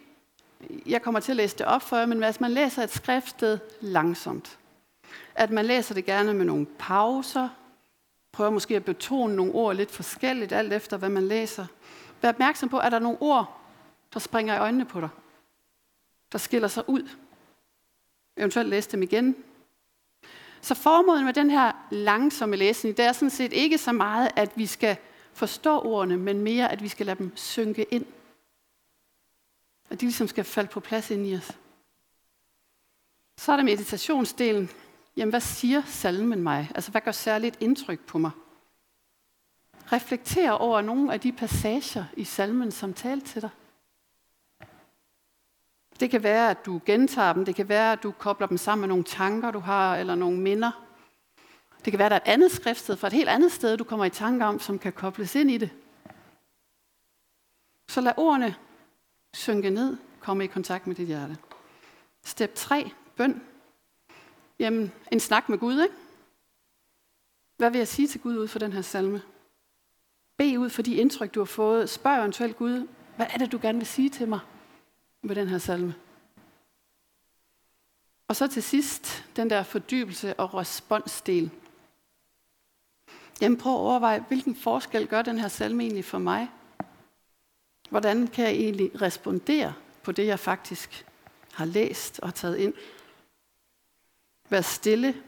jeg 0.85 1.01
kommer 1.01 1.19
til 1.19 1.31
at 1.31 1.35
læse 1.35 1.57
det 1.57 1.65
op 1.65 1.81
for 1.81 1.97
jer, 1.97 2.05
men 2.05 2.23
hvis 2.23 2.41
man 2.41 2.51
læser 2.51 2.83
et 2.83 2.91
skriftsted 2.91 3.59
langsomt, 3.81 4.59
at 5.35 5.51
man 5.51 5.65
læser 5.65 5.93
det 5.93 6.05
gerne 6.05 6.33
med 6.33 6.45
nogle 6.45 6.65
pauser, 6.79 7.49
prøver 8.31 8.49
måske 8.49 8.75
at 8.75 8.85
betone 8.85 9.35
nogle 9.35 9.53
ord 9.53 9.75
lidt 9.75 9.91
forskelligt, 9.91 10.51
alt 10.51 10.73
efter 10.73 10.97
hvad 10.97 11.09
man 11.09 11.27
læser. 11.27 11.65
Vær 12.21 12.29
opmærksom 12.29 12.69
på, 12.69 12.77
at 12.77 12.91
der 12.91 12.97
er 12.97 13.01
nogle 13.01 13.21
ord, 13.21 13.61
der 14.13 14.19
springer 14.19 14.55
i 14.55 14.59
øjnene 14.59 14.85
på 14.85 15.01
dig, 15.01 15.09
der 16.31 16.37
skiller 16.37 16.67
sig 16.67 16.89
ud. 16.89 17.09
Eventuelt 18.37 18.69
læse 18.69 18.91
dem 18.91 19.03
igen. 19.03 19.35
Så 20.61 20.75
formålet 20.75 21.25
med 21.25 21.33
den 21.33 21.49
her 21.49 21.71
langsomme 21.91 22.55
læsning, 22.55 22.97
det 22.97 23.05
er 23.05 23.11
sådan 23.11 23.29
set 23.29 23.53
ikke 23.53 23.77
så 23.77 23.91
meget, 23.91 24.31
at 24.35 24.51
vi 24.55 24.65
skal 24.65 24.97
forstå 25.33 25.79
ordene, 25.79 26.17
men 26.17 26.41
mere, 26.41 26.71
at 26.71 26.83
vi 26.83 26.87
skal 26.87 27.05
lade 27.05 27.19
dem 27.19 27.31
synke 27.35 27.83
ind. 27.83 28.05
At 29.89 30.01
de 30.01 30.05
ligesom 30.05 30.27
skal 30.27 30.43
falde 30.43 30.69
på 30.69 30.79
plads 30.79 31.11
ind 31.11 31.27
i 31.27 31.35
os. 31.35 31.57
Så 33.37 33.51
er 33.51 33.55
der 33.55 33.63
meditationsdelen. 33.63 34.69
Jamen, 35.17 35.29
hvad 35.29 35.41
siger 35.41 35.81
salmen 35.85 36.43
mig? 36.43 36.71
Altså, 36.75 36.91
hvad 36.91 37.01
gør 37.01 37.11
særligt 37.11 37.57
indtryk 37.59 37.99
på 37.99 38.17
mig? 38.17 38.31
Reflekter 39.91 40.51
over 40.51 40.81
nogle 40.81 41.13
af 41.13 41.19
de 41.19 41.31
passager 41.31 42.05
i 42.17 42.23
salmen, 42.23 42.71
som 42.71 42.93
talte 42.93 43.27
til 43.27 43.41
dig. 43.41 43.49
Det 46.01 46.09
kan 46.09 46.23
være, 46.23 46.49
at 46.49 46.65
du 46.65 46.81
gentager 46.85 47.33
dem. 47.33 47.45
Det 47.45 47.55
kan 47.55 47.69
være, 47.69 47.91
at 47.91 48.03
du 48.03 48.11
kobler 48.11 48.47
dem 48.47 48.57
sammen 48.57 48.81
med 48.81 48.87
nogle 48.87 49.03
tanker, 49.03 49.51
du 49.51 49.59
har, 49.59 49.97
eller 49.97 50.15
nogle 50.15 50.39
minder. 50.39 50.85
Det 51.85 51.91
kan 51.93 51.99
være, 51.99 52.05
at 52.05 52.11
der 52.11 52.15
er 52.15 52.21
et 52.21 52.33
andet 52.33 52.51
skriftsted 52.51 52.97
fra 52.97 53.07
et 53.07 53.13
helt 53.13 53.29
andet 53.29 53.51
sted, 53.51 53.77
du 53.77 53.83
kommer 53.83 54.05
i 54.05 54.09
tanke 54.09 54.45
om, 54.45 54.59
som 54.59 54.79
kan 54.79 54.93
kobles 54.93 55.35
ind 55.35 55.51
i 55.51 55.57
det. 55.57 55.69
Så 57.89 58.01
lad 58.01 58.13
ordene 58.17 58.55
synke 59.33 59.69
ned, 59.69 59.97
komme 60.19 60.43
i 60.43 60.47
kontakt 60.47 60.87
med 60.87 60.95
dit 60.95 61.07
hjerte. 61.07 61.37
Step 62.23 62.55
3, 62.55 62.91
bøn. 63.15 63.41
Jamen, 64.59 64.91
en 65.11 65.19
snak 65.19 65.49
med 65.49 65.57
Gud, 65.57 65.81
ikke? 65.81 65.95
Hvad 67.57 67.69
vil 67.69 67.77
jeg 67.77 67.87
sige 67.87 68.07
til 68.07 68.21
Gud 68.21 68.37
ud 68.37 68.47
for 68.47 68.59
den 68.59 68.73
her 68.73 68.81
salme? 68.81 69.21
Be 70.37 70.59
ud 70.59 70.69
for 70.69 70.81
de 70.81 70.95
indtryk, 70.95 71.33
du 71.35 71.39
har 71.39 71.45
fået. 71.45 71.89
Spørg 71.89 72.19
eventuelt 72.19 72.57
Gud, 72.57 72.87
hvad 73.15 73.25
er 73.33 73.37
det, 73.37 73.51
du 73.51 73.59
gerne 73.61 73.77
vil 73.77 73.87
sige 73.87 74.09
til 74.09 74.27
mig 74.27 74.39
med 75.21 75.35
den 75.35 75.47
her 75.47 75.57
salme? 75.57 75.95
Og 78.27 78.35
så 78.35 78.47
til 78.47 78.63
sidst, 78.63 79.25
den 79.35 79.49
der 79.49 79.63
fordybelse 79.63 80.39
og 80.39 80.53
responsdel. 80.53 81.51
Jamen 83.41 83.57
prøv 83.57 83.73
at 83.73 83.79
overveje, 83.79 84.25
hvilken 84.27 84.55
forskel 84.55 85.07
gør 85.07 85.21
den 85.21 85.39
her 85.39 85.47
salme 85.47 85.83
egentlig 85.83 86.05
for 86.05 86.17
mig? 86.17 86.49
Hvordan 87.89 88.27
kan 88.27 88.45
jeg 88.45 88.53
egentlig 88.53 89.01
respondere 89.01 89.73
på 90.03 90.11
det, 90.11 90.27
jeg 90.27 90.39
faktisk 90.39 91.05
har 91.53 91.65
læst 91.65 92.19
og 92.19 92.35
taget 92.35 92.57
ind? 92.57 92.73
Vær 94.49 94.61
stille. 94.61 95.23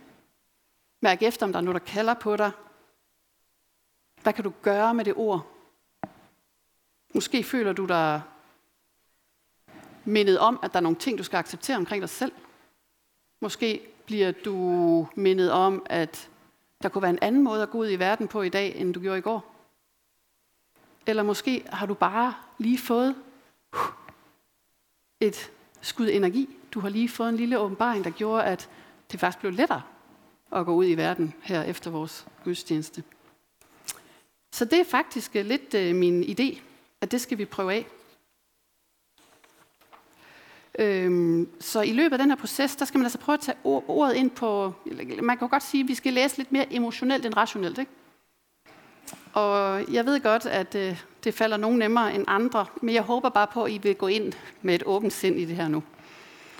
Mærk 1.01 1.21
efter, 1.21 1.45
om 1.45 1.51
der 1.51 1.59
er 1.59 1.63
noget, 1.63 1.81
der 1.81 1.91
kalder 1.91 2.13
på 2.13 2.35
dig. 2.35 2.51
Hvad 4.21 4.33
kan 4.33 4.43
du 4.43 4.53
gøre 4.61 4.93
med 4.93 5.05
det 5.05 5.13
ord? 5.15 5.47
Måske 7.13 7.43
føler 7.43 7.73
du 7.73 7.85
dig 7.85 8.21
mindet 10.05 10.39
om, 10.39 10.59
at 10.63 10.73
der 10.73 10.77
er 10.77 10.83
nogle 10.83 10.97
ting, 10.97 11.17
du 11.17 11.23
skal 11.23 11.37
acceptere 11.37 11.77
omkring 11.77 12.01
dig 12.01 12.09
selv. 12.09 12.31
Måske 13.41 13.81
bliver 14.05 14.31
du 14.31 15.07
mindet 15.15 15.51
om, 15.51 15.85
at 15.85 16.29
der 16.83 16.89
kunne 16.89 17.01
være 17.01 17.11
en 17.11 17.19
anden 17.21 17.43
måde 17.43 17.63
at 17.63 17.69
gå 17.69 17.77
ud 17.77 17.89
i 17.91 17.99
verden 17.99 18.27
på 18.27 18.41
i 18.41 18.49
dag, 18.49 18.75
end 18.75 18.93
du 18.93 18.99
gjorde 18.99 19.17
i 19.17 19.21
går. 19.21 19.55
Eller 21.07 21.23
måske 21.23 21.63
har 21.69 21.85
du 21.85 21.93
bare 21.93 22.33
lige 22.57 22.77
fået 22.77 23.15
et 25.19 25.51
skud 25.81 26.09
energi. 26.09 26.49
Du 26.73 26.79
har 26.79 26.89
lige 26.89 27.09
fået 27.09 27.29
en 27.29 27.37
lille 27.37 27.59
åbenbaring, 27.59 28.03
der 28.03 28.09
gjorde, 28.09 28.43
at 28.43 28.69
det 29.11 29.19
faktisk 29.19 29.39
blev 29.39 29.51
lettere 29.51 29.81
at 30.51 30.65
gå 30.65 30.73
ud 30.73 30.85
i 30.85 30.95
verden 30.95 31.33
her 31.41 31.63
efter 31.63 31.91
vores 31.91 32.27
gudstjeneste. 32.43 33.03
Så 34.51 34.65
det 34.65 34.79
er 34.79 34.85
faktisk 34.85 35.33
lidt 35.33 35.73
øh, 35.73 35.95
min 35.95 36.23
idé, 36.23 36.59
at 37.01 37.11
det 37.11 37.21
skal 37.21 37.37
vi 37.37 37.45
prøve 37.45 37.73
af. 37.73 37.87
Øhm, 40.79 41.49
så 41.59 41.81
i 41.81 41.93
løbet 41.93 42.13
af 42.13 42.19
den 42.19 42.29
her 42.29 42.35
proces, 42.35 42.75
der 42.75 42.85
skal 42.85 42.97
man 42.97 43.05
altså 43.05 43.17
prøve 43.17 43.33
at 43.33 43.39
tage 43.39 43.57
ordet 43.63 44.15
ind 44.15 44.31
på, 44.31 44.73
man 45.21 45.37
kan 45.37 45.49
godt 45.49 45.63
sige, 45.63 45.83
at 45.83 45.87
vi 45.87 45.95
skal 45.95 46.13
læse 46.13 46.37
lidt 46.37 46.51
mere 46.51 46.73
emotionelt 46.73 47.25
end 47.25 47.37
rationelt. 47.37 47.77
Ikke? 47.77 47.91
Og 49.33 49.85
jeg 49.93 50.05
ved 50.05 50.21
godt, 50.21 50.45
at 50.45 50.75
øh, 50.75 51.01
det 51.23 51.33
falder 51.33 51.57
nogen 51.57 51.79
nemmere 51.79 52.15
end 52.15 52.25
andre, 52.27 52.65
men 52.81 52.95
jeg 52.95 53.03
håber 53.03 53.29
bare 53.29 53.47
på, 53.47 53.63
at 53.63 53.71
I 53.71 53.77
vil 53.77 53.95
gå 53.95 54.07
ind 54.07 54.33
med 54.61 54.75
et 54.75 54.83
åbent 54.85 55.13
sind 55.13 55.39
i 55.39 55.45
det 55.45 55.55
her 55.55 55.67
nu, 55.67 55.83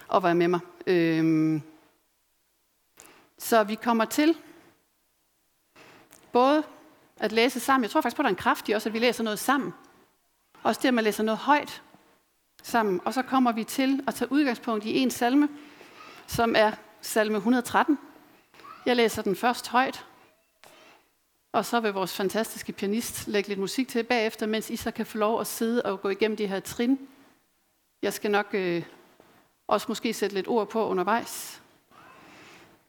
og 0.07 0.23
være 0.23 0.35
med 0.35 0.47
mig. 0.47 0.59
Øhm, 0.87 1.61
så 3.37 3.63
vi 3.63 3.75
kommer 3.75 4.05
til 4.05 4.35
både 6.31 6.63
at 7.19 7.31
læse 7.31 7.59
sammen. 7.59 7.83
Jeg 7.83 7.91
tror 7.91 8.01
faktisk 8.01 8.15
på, 8.15 8.21
at 8.21 8.23
der 8.23 8.29
er 8.29 8.33
en 8.33 8.43
kraft 8.43 8.69
i 8.69 8.71
også, 8.71 8.89
at 8.89 8.93
vi 8.93 8.99
læser 8.99 9.23
noget 9.23 9.39
sammen. 9.39 9.73
Også 10.63 10.79
det, 10.81 10.87
at 10.87 10.93
man 10.93 11.03
læser 11.03 11.23
noget 11.23 11.37
højt 11.37 11.81
sammen. 12.63 13.01
Og 13.05 13.13
så 13.13 13.21
kommer 13.21 13.51
vi 13.51 13.63
til 13.63 14.03
at 14.07 14.15
tage 14.15 14.31
udgangspunkt 14.31 14.85
i 14.85 14.97
en 14.97 15.11
salme, 15.11 15.49
som 16.27 16.53
er 16.57 16.71
salme 17.01 17.37
113. 17.37 17.97
Jeg 18.85 18.95
læser 18.95 19.21
den 19.21 19.35
først 19.35 19.67
højt, 19.67 20.05
og 21.51 21.65
så 21.65 21.79
vil 21.79 21.93
vores 21.93 22.15
fantastiske 22.15 22.71
pianist 22.71 23.27
lægge 23.27 23.49
lidt 23.49 23.59
musik 23.59 23.87
til 23.87 24.03
bagefter, 24.03 24.45
mens 24.45 24.69
I 24.69 24.75
så 24.75 24.91
kan 24.91 25.05
få 25.05 25.17
lov 25.17 25.41
at 25.41 25.47
sidde 25.47 25.81
og 25.81 26.01
gå 26.01 26.09
igennem 26.09 26.37
de 26.37 26.47
her 26.47 26.59
trin. 26.59 26.99
Jeg 28.01 28.13
skal 28.13 28.31
nok 28.31 28.47
øh, 28.53 28.83
også 29.67 29.85
måske 29.89 30.13
sætte 30.13 30.35
lidt 30.35 30.47
ord 30.47 30.69
på 30.69 30.87
undervejs. 30.87 31.61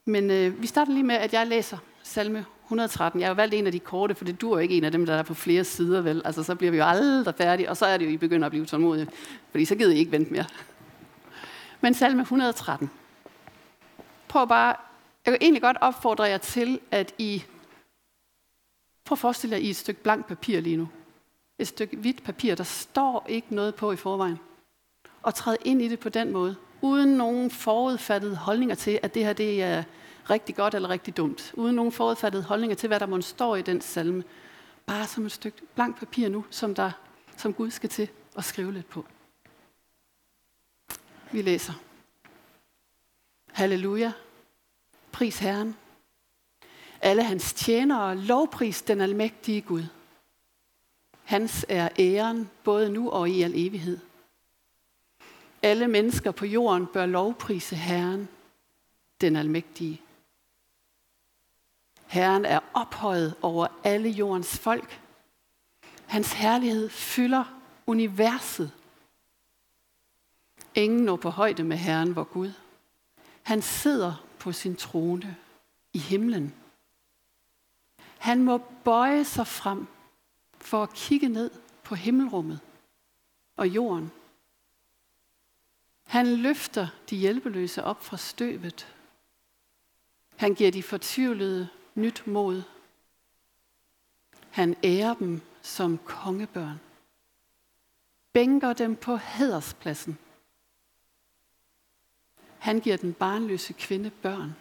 Men 0.04 0.30
øh, 0.30 0.62
vi 0.62 0.66
starter 0.66 0.92
lige 0.92 1.04
med, 1.04 1.14
at 1.14 1.32
jeg 1.32 1.46
læser 1.46 1.78
salme 2.02 2.46
113. 2.64 3.20
Jeg 3.20 3.28
har 3.28 3.34
valgt 3.34 3.54
en 3.54 3.66
af 3.66 3.72
de 3.72 3.78
korte, 3.78 4.14
for 4.14 4.24
det 4.24 4.40
dur 4.40 4.58
ikke 4.58 4.76
en 4.76 4.84
af 4.84 4.92
dem, 4.92 5.06
der 5.06 5.14
er 5.14 5.22
på 5.22 5.34
flere 5.34 5.64
sider, 5.64 6.00
vel? 6.00 6.22
Altså, 6.24 6.42
så 6.42 6.54
bliver 6.54 6.70
vi 6.70 6.76
jo 6.76 6.84
aldrig 6.84 7.34
færdige, 7.34 7.70
og 7.70 7.76
så 7.76 7.86
er 7.86 7.96
det 7.96 8.06
jo, 8.06 8.10
I 8.10 8.16
begynder 8.16 8.46
at 8.46 8.52
blive 8.52 8.66
tålmodige, 8.66 9.08
fordi 9.50 9.64
så 9.64 9.74
gider 9.74 9.92
I 9.92 9.98
ikke 9.98 10.12
vente 10.12 10.32
mere. 10.32 10.44
Men 11.80 11.94
salme 11.94 12.22
113. 12.22 12.90
Prøv 14.28 14.48
bare, 14.48 14.76
jeg 15.26 15.32
kan 15.32 15.38
egentlig 15.40 15.62
godt 15.62 15.76
opfordre 15.80 16.24
jer 16.24 16.38
til, 16.38 16.80
at 16.90 17.14
I, 17.18 17.44
prøv 19.04 19.14
at 19.14 19.18
forestille 19.18 19.56
jer, 19.56 19.62
I 19.62 19.70
et 19.70 19.76
stykke 19.76 20.02
blankt 20.02 20.26
papir 20.26 20.60
lige 20.60 20.76
nu. 20.76 20.88
Et 21.58 21.68
stykke 21.68 21.96
hvidt 21.96 22.24
papir, 22.24 22.54
der 22.54 22.64
står 22.64 23.26
ikke 23.28 23.54
noget 23.54 23.74
på 23.74 23.92
i 23.92 23.96
forvejen. 23.96 24.38
Og 25.22 25.34
træd 25.34 25.56
ind 25.64 25.82
i 25.82 25.88
det 25.88 25.98
på 25.98 26.08
den 26.08 26.32
måde, 26.32 26.56
uden 26.80 27.08
nogen 27.08 27.50
forudfattede 27.50 28.36
holdninger 28.36 28.74
til, 28.74 28.98
at 29.02 29.14
det 29.14 29.24
her 29.24 29.32
det 29.32 29.62
er 29.62 29.82
rigtig 30.30 30.56
godt 30.56 30.74
eller 30.74 30.88
rigtig 30.88 31.16
dumt, 31.16 31.52
uden 31.54 31.76
nogen 31.76 31.92
forudfattede 31.92 32.42
holdninger 32.42 32.76
til, 32.76 32.86
hvad 32.86 33.00
der 33.00 33.06
må 33.06 33.20
stå 33.20 33.54
i 33.54 33.62
den 33.62 33.80
salme. 33.80 34.24
Bare 34.86 35.06
som 35.06 35.26
et 35.26 35.32
stykke 35.32 35.62
blank 35.74 35.98
papir 35.98 36.28
nu, 36.28 36.44
som, 36.50 36.74
der, 36.74 36.90
som 37.36 37.54
Gud 37.54 37.70
skal 37.70 37.90
til 37.90 38.08
at 38.36 38.44
skrive 38.44 38.72
lidt 38.72 38.88
på. 38.88 39.06
Vi 41.32 41.42
læser. 41.42 41.72
Halleluja. 43.52 44.12
Pris 45.12 45.38
Herren. 45.38 45.76
Alle 47.00 47.22
hans 47.22 47.52
tjenere, 47.52 48.16
lovpris 48.16 48.82
den 48.82 49.00
almægtige 49.00 49.60
Gud. 49.60 49.84
Hans 51.24 51.66
er 51.68 51.88
æren, 51.98 52.50
både 52.64 52.90
nu 52.90 53.10
og 53.10 53.30
i 53.30 53.42
al 53.42 53.52
evighed. 53.54 53.98
Alle 55.62 55.88
mennesker 55.88 56.30
på 56.30 56.46
jorden 56.46 56.86
bør 56.86 57.06
lovprise 57.06 57.76
Herren, 57.76 58.28
den 59.20 59.36
almægtige. 59.36 60.00
Herren 62.14 62.44
er 62.44 62.60
ophøjet 62.74 63.34
over 63.42 63.66
alle 63.84 64.08
jordens 64.08 64.58
folk. 64.58 65.00
Hans 66.06 66.32
herlighed 66.32 66.88
fylder 66.88 67.60
universet. 67.86 68.72
Ingen 70.74 71.04
når 71.04 71.16
på 71.16 71.30
højde 71.30 71.64
med 71.64 71.76
Herren, 71.76 72.16
vor 72.16 72.24
Gud. 72.24 72.52
Han 73.42 73.62
sidder 73.62 74.24
på 74.38 74.52
sin 74.52 74.76
trone 74.76 75.36
i 75.92 75.98
himlen. 75.98 76.54
Han 78.18 78.42
må 78.42 78.58
bøje 78.84 79.24
sig 79.24 79.46
frem 79.46 79.86
for 80.58 80.82
at 80.82 80.94
kigge 80.94 81.28
ned 81.28 81.50
på 81.82 81.94
himmelrummet 81.94 82.60
og 83.56 83.68
jorden. 83.68 84.12
Han 86.06 86.26
løfter 86.26 86.88
de 87.10 87.16
hjælpeløse 87.16 87.84
op 87.84 88.04
fra 88.04 88.16
støvet. 88.16 88.94
Han 90.36 90.54
giver 90.54 90.70
de 90.70 90.82
fortvivlede 90.82 91.68
nyt 91.94 92.26
mod. 92.26 92.62
Han 94.50 94.76
ærer 94.84 95.14
dem 95.14 95.40
som 95.62 95.98
kongebørn. 95.98 96.80
Bænker 98.32 98.72
dem 98.72 98.96
på 98.96 99.16
hæderspladsen. 99.16 100.18
Han 102.58 102.80
giver 102.80 102.96
den 102.96 103.12
barnløse 103.12 103.72
kvinde 103.72 104.10
børn. 104.10 104.56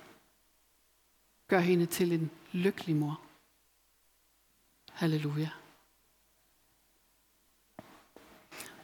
Gør 1.48 1.60
hende 1.60 1.86
til 1.86 2.12
en 2.12 2.32
lykkelig 2.52 2.96
mor. 2.96 3.22
Halleluja. 4.92 5.50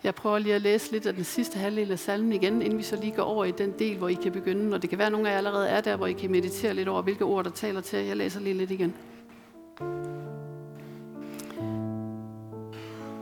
Jeg 0.04 0.16
prøver 0.16 0.40
lige 0.40 0.56
at 0.56 0.62
læse 0.62 0.92
lidt 0.92 1.06
af 1.06 1.14
den 1.14 1.24
sidste 1.24 1.58
halvdel 1.58 1.92
af 1.92 2.00
salmen 2.00 2.34
igen, 2.34 2.62
inden 2.62 2.78
vi 2.78 2.84
så 2.84 2.96
lige 2.96 3.12
går 3.12 3.24
over 3.24 3.46
i 3.46 3.52
den 3.52 3.74
del, 3.80 3.98
hvor 3.98 4.08
I 4.08 4.14
kan 4.14 4.32
begynde. 4.32 4.76
Og 4.76 4.82
det 4.82 4.90
kan 4.90 5.00
være, 5.00 5.06
at 5.06 5.12
nogle 5.12 5.28
af 5.28 5.32
jer 5.32 5.38
allerede 5.38 5.70
er 5.70 5.82
der, 5.82 5.96
hvor 5.96 6.08
I 6.08 6.14
kan 6.14 6.32
meditere 6.32 6.74
lidt 6.74 6.88
over, 6.88 7.02
hvilke 7.02 7.26
ord, 7.26 7.44
der 7.44 7.52
taler 7.52 7.82
til. 7.82 8.06
Jeg 8.06 8.18
læser 8.18 8.40
lige 8.40 8.54
lidt 8.54 8.72
igen. 8.72 8.94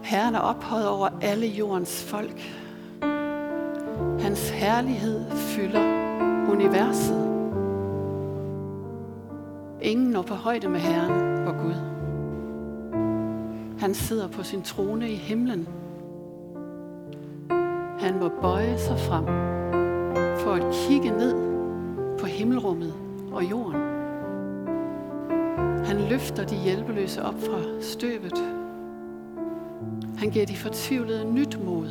Herren 0.03 0.35
er 0.35 0.39
ophøjet 0.39 0.87
over 0.87 1.09
alle 1.21 1.47
jordens 1.47 2.03
folk. 2.03 2.41
Hans 4.19 4.49
herlighed 4.49 5.31
fylder 5.31 5.83
universet. 6.51 7.27
Ingen 9.81 10.09
når 10.09 10.21
på 10.21 10.33
højde 10.33 10.69
med 10.69 10.79
Herren, 10.79 11.45
vor 11.45 11.63
Gud. 11.63 11.73
Han 13.79 13.93
sidder 13.93 14.27
på 14.27 14.43
sin 14.43 14.61
trone 14.61 15.11
i 15.11 15.15
himlen. 15.15 15.67
Han 18.08 18.20
må 18.20 18.30
bøje 18.41 18.78
sig 18.78 19.00
frem 19.00 19.26
for 20.38 20.52
at 20.52 20.74
kigge 20.74 21.10
ned 21.10 21.36
på 22.20 22.26
himmelrummet 22.26 22.93
og 23.32 23.43
jorden. 23.43 23.82
Han 25.86 25.98
løfter 26.10 26.46
de 26.46 26.56
hjælpeløse 26.56 27.24
op 27.24 27.34
fra 27.34 27.82
støvet. 27.82 28.38
Han 30.17 30.30
giver 30.30 30.46
de 30.46 30.56
fortvivlede 30.56 31.34
nyt 31.34 31.60
mod. 31.65 31.88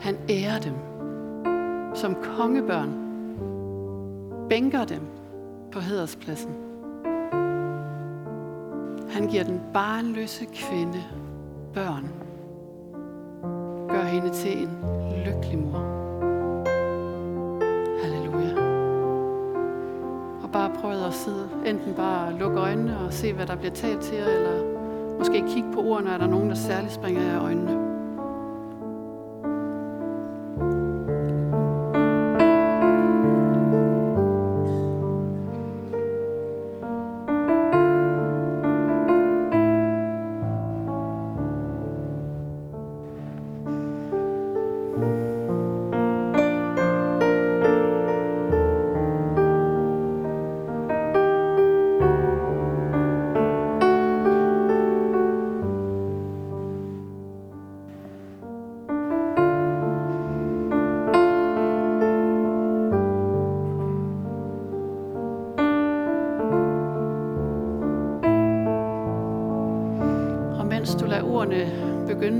Han 0.00 0.16
ærer 0.30 0.60
dem 0.60 0.74
som 1.94 2.16
kongebørn, 2.36 2.90
bænker 4.48 4.84
dem 4.84 5.02
på 5.72 5.80
hederspladsen. 5.80 6.54
Han 9.10 9.28
giver 9.30 9.44
den 9.44 9.60
barnløse 9.74 10.44
kvinde 10.44 11.02
børn. 11.74 12.23
Gør 13.94 14.02
hende 14.02 14.30
til 14.30 14.62
en 14.62 14.68
lykkelig 15.26 15.58
mor. 15.58 15.78
Halleluja. 18.02 18.54
Og 20.42 20.50
bare 20.52 20.70
prøv 20.80 20.90
at 20.90 21.14
sidde, 21.14 21.48
enten 21.66 21.94
bare 21.94 22.38
lukke 22.38 22.60
øjnene 22.60 22.98
og 22.98 23.12
se, 23.12 23.32
hvad 23.32 23.46
der 23.46 23.56
bliver 23.56 23.72
talt 23.72 24.00
til 24.00 24.16
jer, 24.16 24.26
eller 24.26 24.62
måske 25.18 25.44
kigge 25.48 25.72
på 25.74 25.80
ordene, 25.80 26.10
er 26.10 26.18
der 26.18 26.26
nogen, 26.26 26.48
der 26.48 26.54
særligt 26.54 26.92
springer 26.92 27.22
jer 27.22 27.34
i 27.34 27.44
øjnene. 27.44 27.83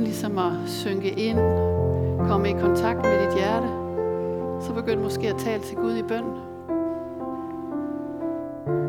Ligesom 0.04 0.38
at 0.38 0.52
synke 0.66 1.10
ind, 1.10 1.38
komme 2.28 2.50
i 2.50 2.52
kontakt 2.52 3.02
med 3.02 3.26
dit 3.26 3.34
hjerte, 3.38 3.68
så 4.60 4.72
begynd 4.74 5.00
måske 5.00 5.28
at 5.28 5.36
tale 5.36 5.62
til 5.62 5.76
Gud 5.76 5.96
i 5.96 6.02
bøn. 6.02 6.24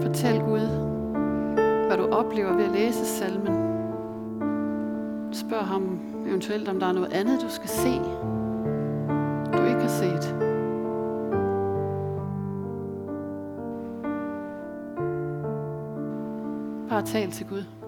Fortæl 0.01 0.39
Gud, 0.39 0.67
hvad 1.88 1.97
du 1.97 2.13
oplever 2.13 2.56
ved 2.56 2.65
at 2.65 2.71
læse 2.71 3.06
salmen. 3.06 3.56
Spørg 5.32 5.65
ham 5.65 5.99
eventuelt, 6.28 6.69
om 6.69 6.80
der 6.80 6.88
er 6.88 6.93
noget 6.93 7.13
andet, 7.13 7.41
du 7.41 7.49
skal 7.49 7.69
se, 7.69 7.99
du 9.58 9.65
ikke 9.65 9.82
har 9.82 9.88
set. 9.88 10.36
Bare 16.89 17.01
tal 17.01 17.32
til 17.32 17.47
Gud. 17.47 17.85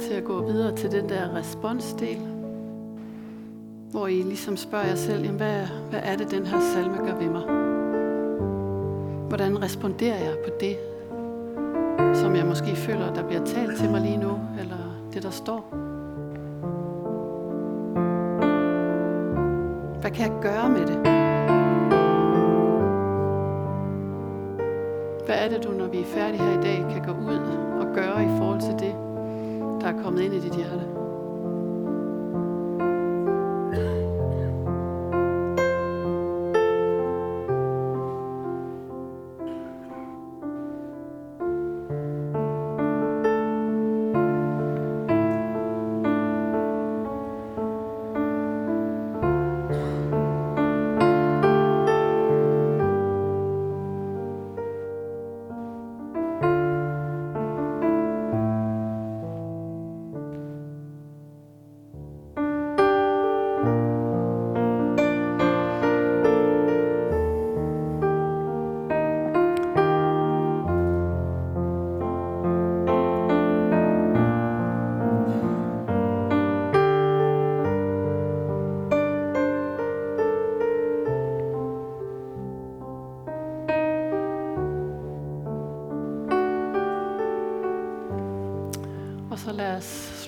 Til 0.00 0.14
at 0.14 0.24
gå 0.24 0.42
videre 0.42 0.76
til 0.76 0.92
den 0.92 1.08
der 1.08 1.34
responsdel, 1.34 2.18
hvor 3.90 4.06
I 4.06 4.22
ligesom 4.22 4.56
spørger 4.56 4.86
jer 4.86 4.94
selv, 4.94 5.22
jamen 5.22 5.36
hvad, 5.36 5.66
hvad 5.90 6.00
er 6.02 6.16
det, 6.16 6.30
den 6.30 6.46
her 6.46 6.60
salme 6.60 6.96
gør 6.96 7.14
ved 7.14 7.28
mig? 7.28 7.42
Hvordan 9.28 9.62
responderer 9.62 10.18
jeg 10.18 10.36
på 10.44 10.50
det, 10.60 10.76
som 12.14 12.36
jeg 12.36 12.46
måske 12.46 12.76
føler, 12.76 13.14
der 13.14 13.26
bliver 13.26 13.44
talt 13.44 13.78
til 13.78 13.90
mig 13.90 14.00
lige 14.00 14.16
nu, 14.16 14.38
eller 14.60 15.08
det, 15.12 15.22
der 15.22 15.30
står? 15.30 15.68
Hvad 20.00 20.10
kan 20.10 20.32
jeg 20.32 20.40
gøre 20.42 20.68
med 20.68 20.86
det? 20.86 20.98
Hvad 25.26 25.36
er 25.38 25.48
det, 25.48 25.64
du, 25.64 25.70
når 25.70 25.86
vi 25.86 26.00
er 26.00 26.04
færdige 26.04 26.42
her 26.42 26.60
i 26.60 26.62
dag, 26.62 26.86
kan 26.90 27.14
gå 27.14 27.20
ud 27.20 27.40
og 27.80 27.94
gøre 27.94 28.24
i 28.24 28.28
forhold 28.38 28.60
til 28.60 28.88
det, 28.88 29.07
der 29.80 29.86
er 29.86 30.02
kommet 30.02 30.22
ind 30.22 30.34
i 30.34 30.40
dit 30.40 30.54
hjerte. 30.54 30.97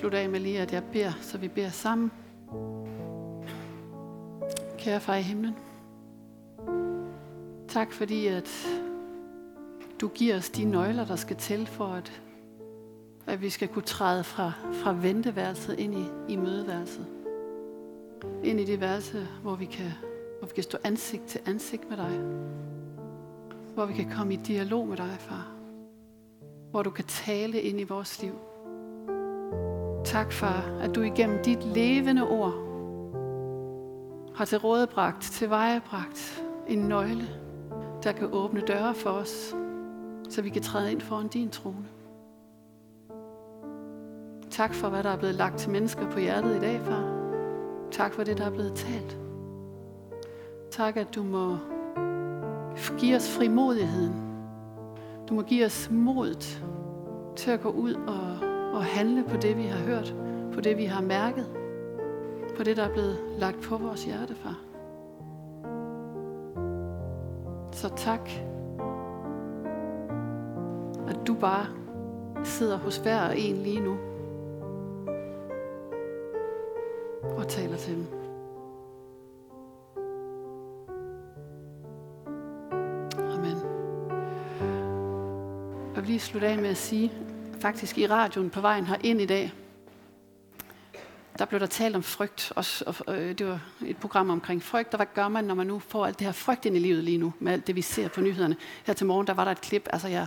Slutte 0.01 0.19
af 0.19 0.31
med 0.31 0.41
lige, 0.41 0.61
at 0.61 0.73
jeg 0.73 0.85
beder, 0.93 1.13
så 1.21 1.39
vi 1.39 1.49
beder 1.49 1.71
sammen. 1.71 2.13
Kære 4.79 5.01
far 5.01 5.17
i 5.17 5.23
himlen, 5.23 5.55
tak 7.69 7.93
fordi, 7.93 8.27
at 8.27 8.51
du 10.01 10.09
giver 10.09 10.37
os 10.37 10.51
de 10.51 10.65
nøgler, 10.65 11.05
der 11.05 11.17
skal 11.17 11.37
til 11.37 11.67
for, 11.67 11.87
at, 11.87 12.23
at 13.27 13.43
vi 13.43 13.51
skal 13.51 13.69
kunne 13.69 13.83
træde 13.83 14.25
fra, 14.25 14.53
fra 14.73 14.93
venteværelset 14.93 15.79
ind 15.79 15.95
i, 15.95 16.05
i 16.29 16.37
mødeværelset. 16.37 17.07
Ind 18.45 18.61
i 18.61 18.65
det 18.65 18.81
værelse, 18.81 19.27
hvor 19.43 19.55
vi, 19.55 19.65
kan, 19.65 19.93
hvor 20.39 20.49
vi 20.49 20.53
kan 20.55 20.65
stå 20.65 20.79
ansigt 20.85 21.27
til 21.27 21.41
ansigt 21.47 21.89
med 21.89 21.97
dig. 21.97 22.21
hvor 23.75 23.87
vi 23.87 23.95
kan 23.95 24.11
komme 24.11 24.35
i 24.35 24.37
dialog 24.37 24.89
med 24.89 24.97
dig, 24.97 25.17
far. 25.19 25.53
Hvor 26.71 26.83
du 26.83 26.91
kan 26.91 27.05
tale 27.05 27.61
ind 27.61 27.81
i 27.81 27.85
vores 27.85 28.23
liv. 28.23 28.50
Tak, 30.11 30.33
far, 30.33 30.79
at 30.81 30.95
du 30.95 31.03
igennem 31.03 31.43
dit 31.43 31.65
levende 31.65 32.29
ord 32.29 32.55
har 34.35 34.45
til 34.45 34.59
rådebragt, 34.59 35.23
til 35.23 35.51
vejebragt 35.51 36.45
en 36.69 36.79
nøgle, 36.79 37.29
der 38.03 38.13
kan 38.13 38.29
åbne 38.33 38.61
døre 38.61 38.95
for 38.95 39.11
os, 39.11 39.55
så 40.29 40.43
vi 40.43 40.49
kan 40.49 40.63
træde 40.63 40.93
ind 40.93 41.01
foran 41.01 41.29
din 41.29 41.51
trone. 41.51 41.87
Tak 44.51 44.75
for, 44.75 44.89
hvad 44.89 45.03
der 45.03 45.11
er 45.11 45.17
blevet 45.17 45.35
lagt 45.35 45.59
til 45.59 45.71
mennesker 45.71 46.11
på 46.11 46.19
hjertet 46.19 46.57
i 46.57 46.61
dag, 46.61 46.81
far. 46.81 47.05
Tak 47.91 48.13
for 48.13 48.25
det, 48.25 48.39
der 48.39 48.45
er 48.47 48.51
blevet 48.51 48.75
talt. 48.75 49.19
Tak, 50.71 50.97
at 50.97 51.15
du 51.15 51.23
må 51.23 51.57
give 52.99 53.17
os 53.17 53.37
frimodigheden. 53.37 54.15
Du 55.29 55.35
må 55.35 55.43
give 55.43 55.67
os 55.67 55.91
modet 55.91 56.65
til 57.37 57.51
at 57.51 57.61
gå 57.61 57.69
ud 57.69 57.95
og, 57.95 58.50
og 58.73 58.85
handle 58.85 59.25
på 59.29 59.37
det, 59.37 59.57
vi 59.57 59.63
har 59.63 59.79
hørt, 59.79 60.15
på 60.53 60.61
det, 60.61 60.77
vi 60.77 60.85
har 60.85 61.03
mærket, 61.03 61.47
på 62.57 62.63
det, 62.63 62.77
der 62.77 62.83
er 62.83 62.93
blevet 62.93 63.19
lagt 63.39 63.63
på 63.63 63.77
vores 63.77 64.05
hjerte, 64.05 64.35
far. 64.35 64.59
Så 67.73 67.89
tak, 67.97 68.31
at 71.09 71.27
du 71.27 71.35
bare 71.35 71.67
sidder 72.45 72.79
hos 72.79 72.97
hver 72.97 73.29
og 73.29 73.39
en 73.39 73.57
lige 73.57 73.81
nu 73.81 73.97
og 77.37 77.49
taler 77.49 77.77
til 77.77 77.95
dem. 77.95 78.07
Amen. 83.19 83.57
Jeg 85.95 85.97
vil 85.97 86.07
lige 86.07 86.21
slutte 86.21 86.49
af 86.49 86.59
med 86.59 86.71
at 86.71 86.77
sige, 86.77 87.13
faktisk 87.61 87.99
i 87.99 88.07
radioen 88.07 88.51
på 88.51 88.61
vejen 88.61 88.87
her 88.87 88.97
ind 89.03 89.21
i 89.21 89.27
dag, 89.27 89.53
der 91.39 91.45
blev 91.45 91.61
der 91.61 91.67
talt 91.67 91.97
om 91.97 92.03
frygt. 92.03 92.53
Også, 92.57 92.85
og, 92.87 93.19
øh, 93.19 93.39
det 93.39 93.47
var 93.47 93.61
et 93.87 93.97
program 93.97 94.31
omkring 94.31 94.63
frygt, 94.63 94.95
og 94.95 94.99
hvad 94.99 95.07
gør 95.15 95.29
man, 95.29 95.45
når 95.45 95.55
man 95.55 95.67
nu 95.67 95.79
får 95.79 96.07
alt 96.07 96.19
det 96.19 96.27
her 96.27 96.33
frygt 96.33 96.67
ind 96.67 96.77
i 96.77 96.79
livet 96.79 97.05
lige 97.05 97.19
nu, 97.19 97.33
med 97.41 97.53
alt 97.53 97.67
det, 97.67 97.77
vi 97.77 97.83
ser 97.83 98.09
på 98.09 98.21
nyhederne. 98.21 98.57
Her 98.87 98.95
til 98.95 99.07
morgen, 99.07 99.27
der 99.27 99.35
var 99.35 99.45
der 99.45 99.51
et 99.51 99.61
klip, 99.61 99.89
altså 99.93 100.09
jeg, 100.09 100.27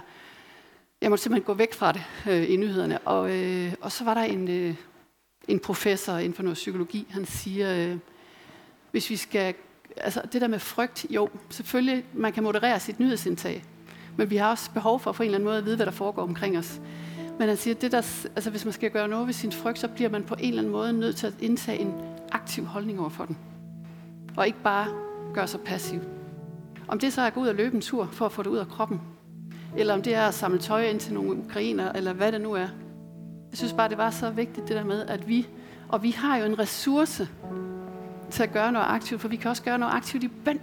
jeg 1.02 1.10
måtte 1.10 1.24
simpelthen 1.24 1.46
gå 1.46 1.54
væk 1.54 1.74
fra 1.74 1.92
det 1.92 2.04
øh, 2.30 2.50
i 2.50 2.56
nyhederne. 2.56 3.00
Og, 3.00 3.32
øh, 3.32 3.74
og 3.82 3.92
så 3.92 4.04
var 4.04 4.14
der 4.14 4.22
en, 4.22 4.48
øh, 4.48 4.76
en 5.48 5.60
professor 5.60 6.18
inden 6.18 6.34
for 6.34 6.44
noget 6.44 6.56
psykologi, 6.56 7.08
han 7.10 7.26
siger, 7.26 7.76
øh, 7.76 7.98
hvis 8.92 9.10
vi 9.10 9.16
skal, 9.16 9.54
altså 9.98 10.22
det 10.34 10.42
der 10.42 10.48
med 10.48 10.60
frygt, 10.60 11.06
jo, 11.10 11.30
selvfølgelig, 11.50 12.06
man 12.14 12.34
kan 12.34 12.44
moderere 12.44 12.80
sit 12.80 13.00
nyhedsindtag, 13.00 13.64
men 14.18 14.30
vi 14.30 14.38
har 14.38 14.52
også 14.52 14.72
behov 14.72 15.00
for 15.00 15.12
på 15.12 15.24
en 15.24 15.28
eller 15.28 15.38
anden 15.38 15.46
måde 15.46 15.58
at 15.58 15.66
vide, 15.66 15.76
hvad 15.76 15.86
der 15.86 15.92
foregår 15.92 16.22
omkring 16.22 16.58
os. 16.58 16.82
Men 17.40 17.48
han 17.48 17.58
siger, 17.58 17.74
det 17.74 17.92
der, 17.92 18.28
altså 18.36 18.50
hvis 18.50 18.66
man 18.66 18.74
skal 18.74 18.92
gøre 18.92 19.08
noget 19.08 19.28
ved 19.28 19.34
sin 19.34 19.52
frygt, 19.52 19.80
så 19.80 19.88
bliver 19.88 20.10
man 20.10 20.24
på 20.24 20.36
en 20.40 20.50
eller 20.50 20.62
anden 20.62 20.72
måde 20.72 20.94
nødt 20.94 21.16
til 21.16 21.28
at 21.28 21.34
indtage 21.40 21.80
en 21.80 21.94
aktiv 22.32 22.66
holdning 22.66 23.00
over 23.00 23.10
for 23.10 23.26
den. 23.26 23.38
Og 24.38 24.48
ikke 24.48 24.60
bare 24.64 24.88
gøre 25.34 25.48
sig 25.48 25.60
passiv. 25.60 26.00
Om 26.88 27.00
det 27.00 27.14
så 27.14 27.22
er 27.22 27.26
at 27.26 27.34
gå 27.34 27.42
ud 27.42 27.48
og 27.48 27.56
løbe 27.56 27.76
en 27.76 27.82
tur 27.82 28.10
for 28.12 28.26
at 28.26 28.32
få 28.32 28.44
det 28.44 28.50
ud 28.50 28.58
af 28.58 28.68
kroppen, 28.68 29.02
eller 29.78 29.94
om 29.94 30.02
det 30.02 30.16
er 30.16 30.28
at 30.28 30.34
samle 30.34 30.60
tøj 30.60 30.86
ind 30.86 31.00
til 31.00 31.14
nogle 31.14 31.44
ukrainer, 31.46 31.92
eller 31.92 32.14
hvad 32.14 32.32
det 32.32 32.42
nu 32.42 32.54
er. 32.54 32.68
Jeg 33.52 33.58
synes 33.58 33.74
bare, 33.74 33.90
det 33.90 33.98
var 33.98 34.10
så 34.10 34.30
vigtigt 34.30 34.68
det 34.68 34.76
der 34.76 34.84
med, 34.84 35.06
at 35.06 35.28
vi, 35.28 35.48
og 35.90 36.04
vi 36.04 36.12
har 36.12 36.38
jo 36.38 36.46
en 36.46 36.60
ressource 36.60 37.30
til 38.32 38.44
at 38.44 38.52
gøre 38.52 38.72
noget 38.72 38.86
aktivt, 38.90 39.22
for 39.22 39.28
vi 39.28 39.36
kan 39.36 39.50
også 39.50 39.64
gøre 39.64 39.78
noget 39.78 39.94
aktivt 39.94 40.24
i 40.24 40.28
bøn. 40.28 40.60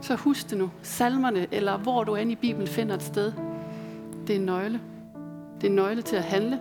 Så 0.00 0.14
husk 0.14 0.50
det 0.50 0.58
nu. 0.58 0.70
Salmerne, 0.82 1.46
eller 1.52 1.76
hvor 1.76 2.04
du 2.04 2.14
end 2.14 2.30
i 2.30 2.34
Bibelen 2.34 2.68
finder 2.68 2.94
et 2.94 3.02
sted, 3.02 3.32
det 4.26 4.36
er 4.36 4.40
en 4.40 4.46
nøgle. 4.46 4.80
Det 5.60 5.66
er 5.66 5.70
en 5.70 5.76
nøgle 5.76 6.02
til 6.02 6.16
at 6.16 6.24
handle. 6.24 6.60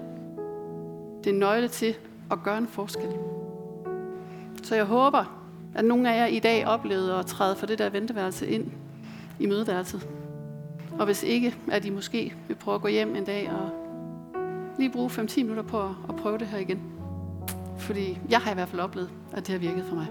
Det 1.24 1.30
er 1.30 1.34
en 1.34 1.40
nøgle 1.40 1.68
til 1.68 1.96
at 2.32 2.44
gøre 2.44 2.58
en 2.58 2.68
forskel. 2.68 3.10
Så 4.64 4.76
jeg 4.76 4.86
håber, 4.86 5.44
at 5.76 5.86
nogle 5.86 6.14
af 6.14 6.18
jer 6.18 6.26
i 6.26 6.40
dag 6.40 6.68
oplevede 6.68 7.16
at 7.16 7.26
træde 7.26 7.56
for 7.56 7.66
det 7.66 7.78
der 7.80 7.90
venteværelse 7.90 8.48
ind 8.48 8.72
i 9.40 9.46
mødeværelset. 9.46 10.08
Og 11.00 11.06
hvis 11.06 11.24
ikke, 11.24 11.56
at 11.72 11.86
I 11.86 11.90
måske 11.90 12.36
vil 12.48 12.56
prøve 12.56 12.76
at 12.76 12.82
gå 12.82 12.88
hjem 12.88 13.16
en 13.16 13.26
dag 13.26 13.52
og 13.52 13.70
lige 14.78 14.92
bruge 14.92 15.10
5-10 15.10 15.38
minutter 15.44 15.64
på 15.64 15.82
at 16.10 16.16
prøve 16.16 16.38
det 16.38 16.48
her 16.48 16.58
igen. 16.58 16.82
Fordi 17.78 18.20
jeg 18.30 18.40
har 18.40 18.52
i 18.52 18.54
hvert 18.54 18.70
fald 18.70 18.82
oplevet, 18.82 19.10
at 19.32 19.48
det 19.48 19.52
har 19.52 19.60
virket 19.60 19.86
for 19.86 19.96
mig. 19.96 20.08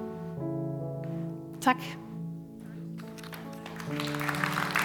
Tak. 1.60 1.76
thank 3.88 4.76
you 4.76 4.81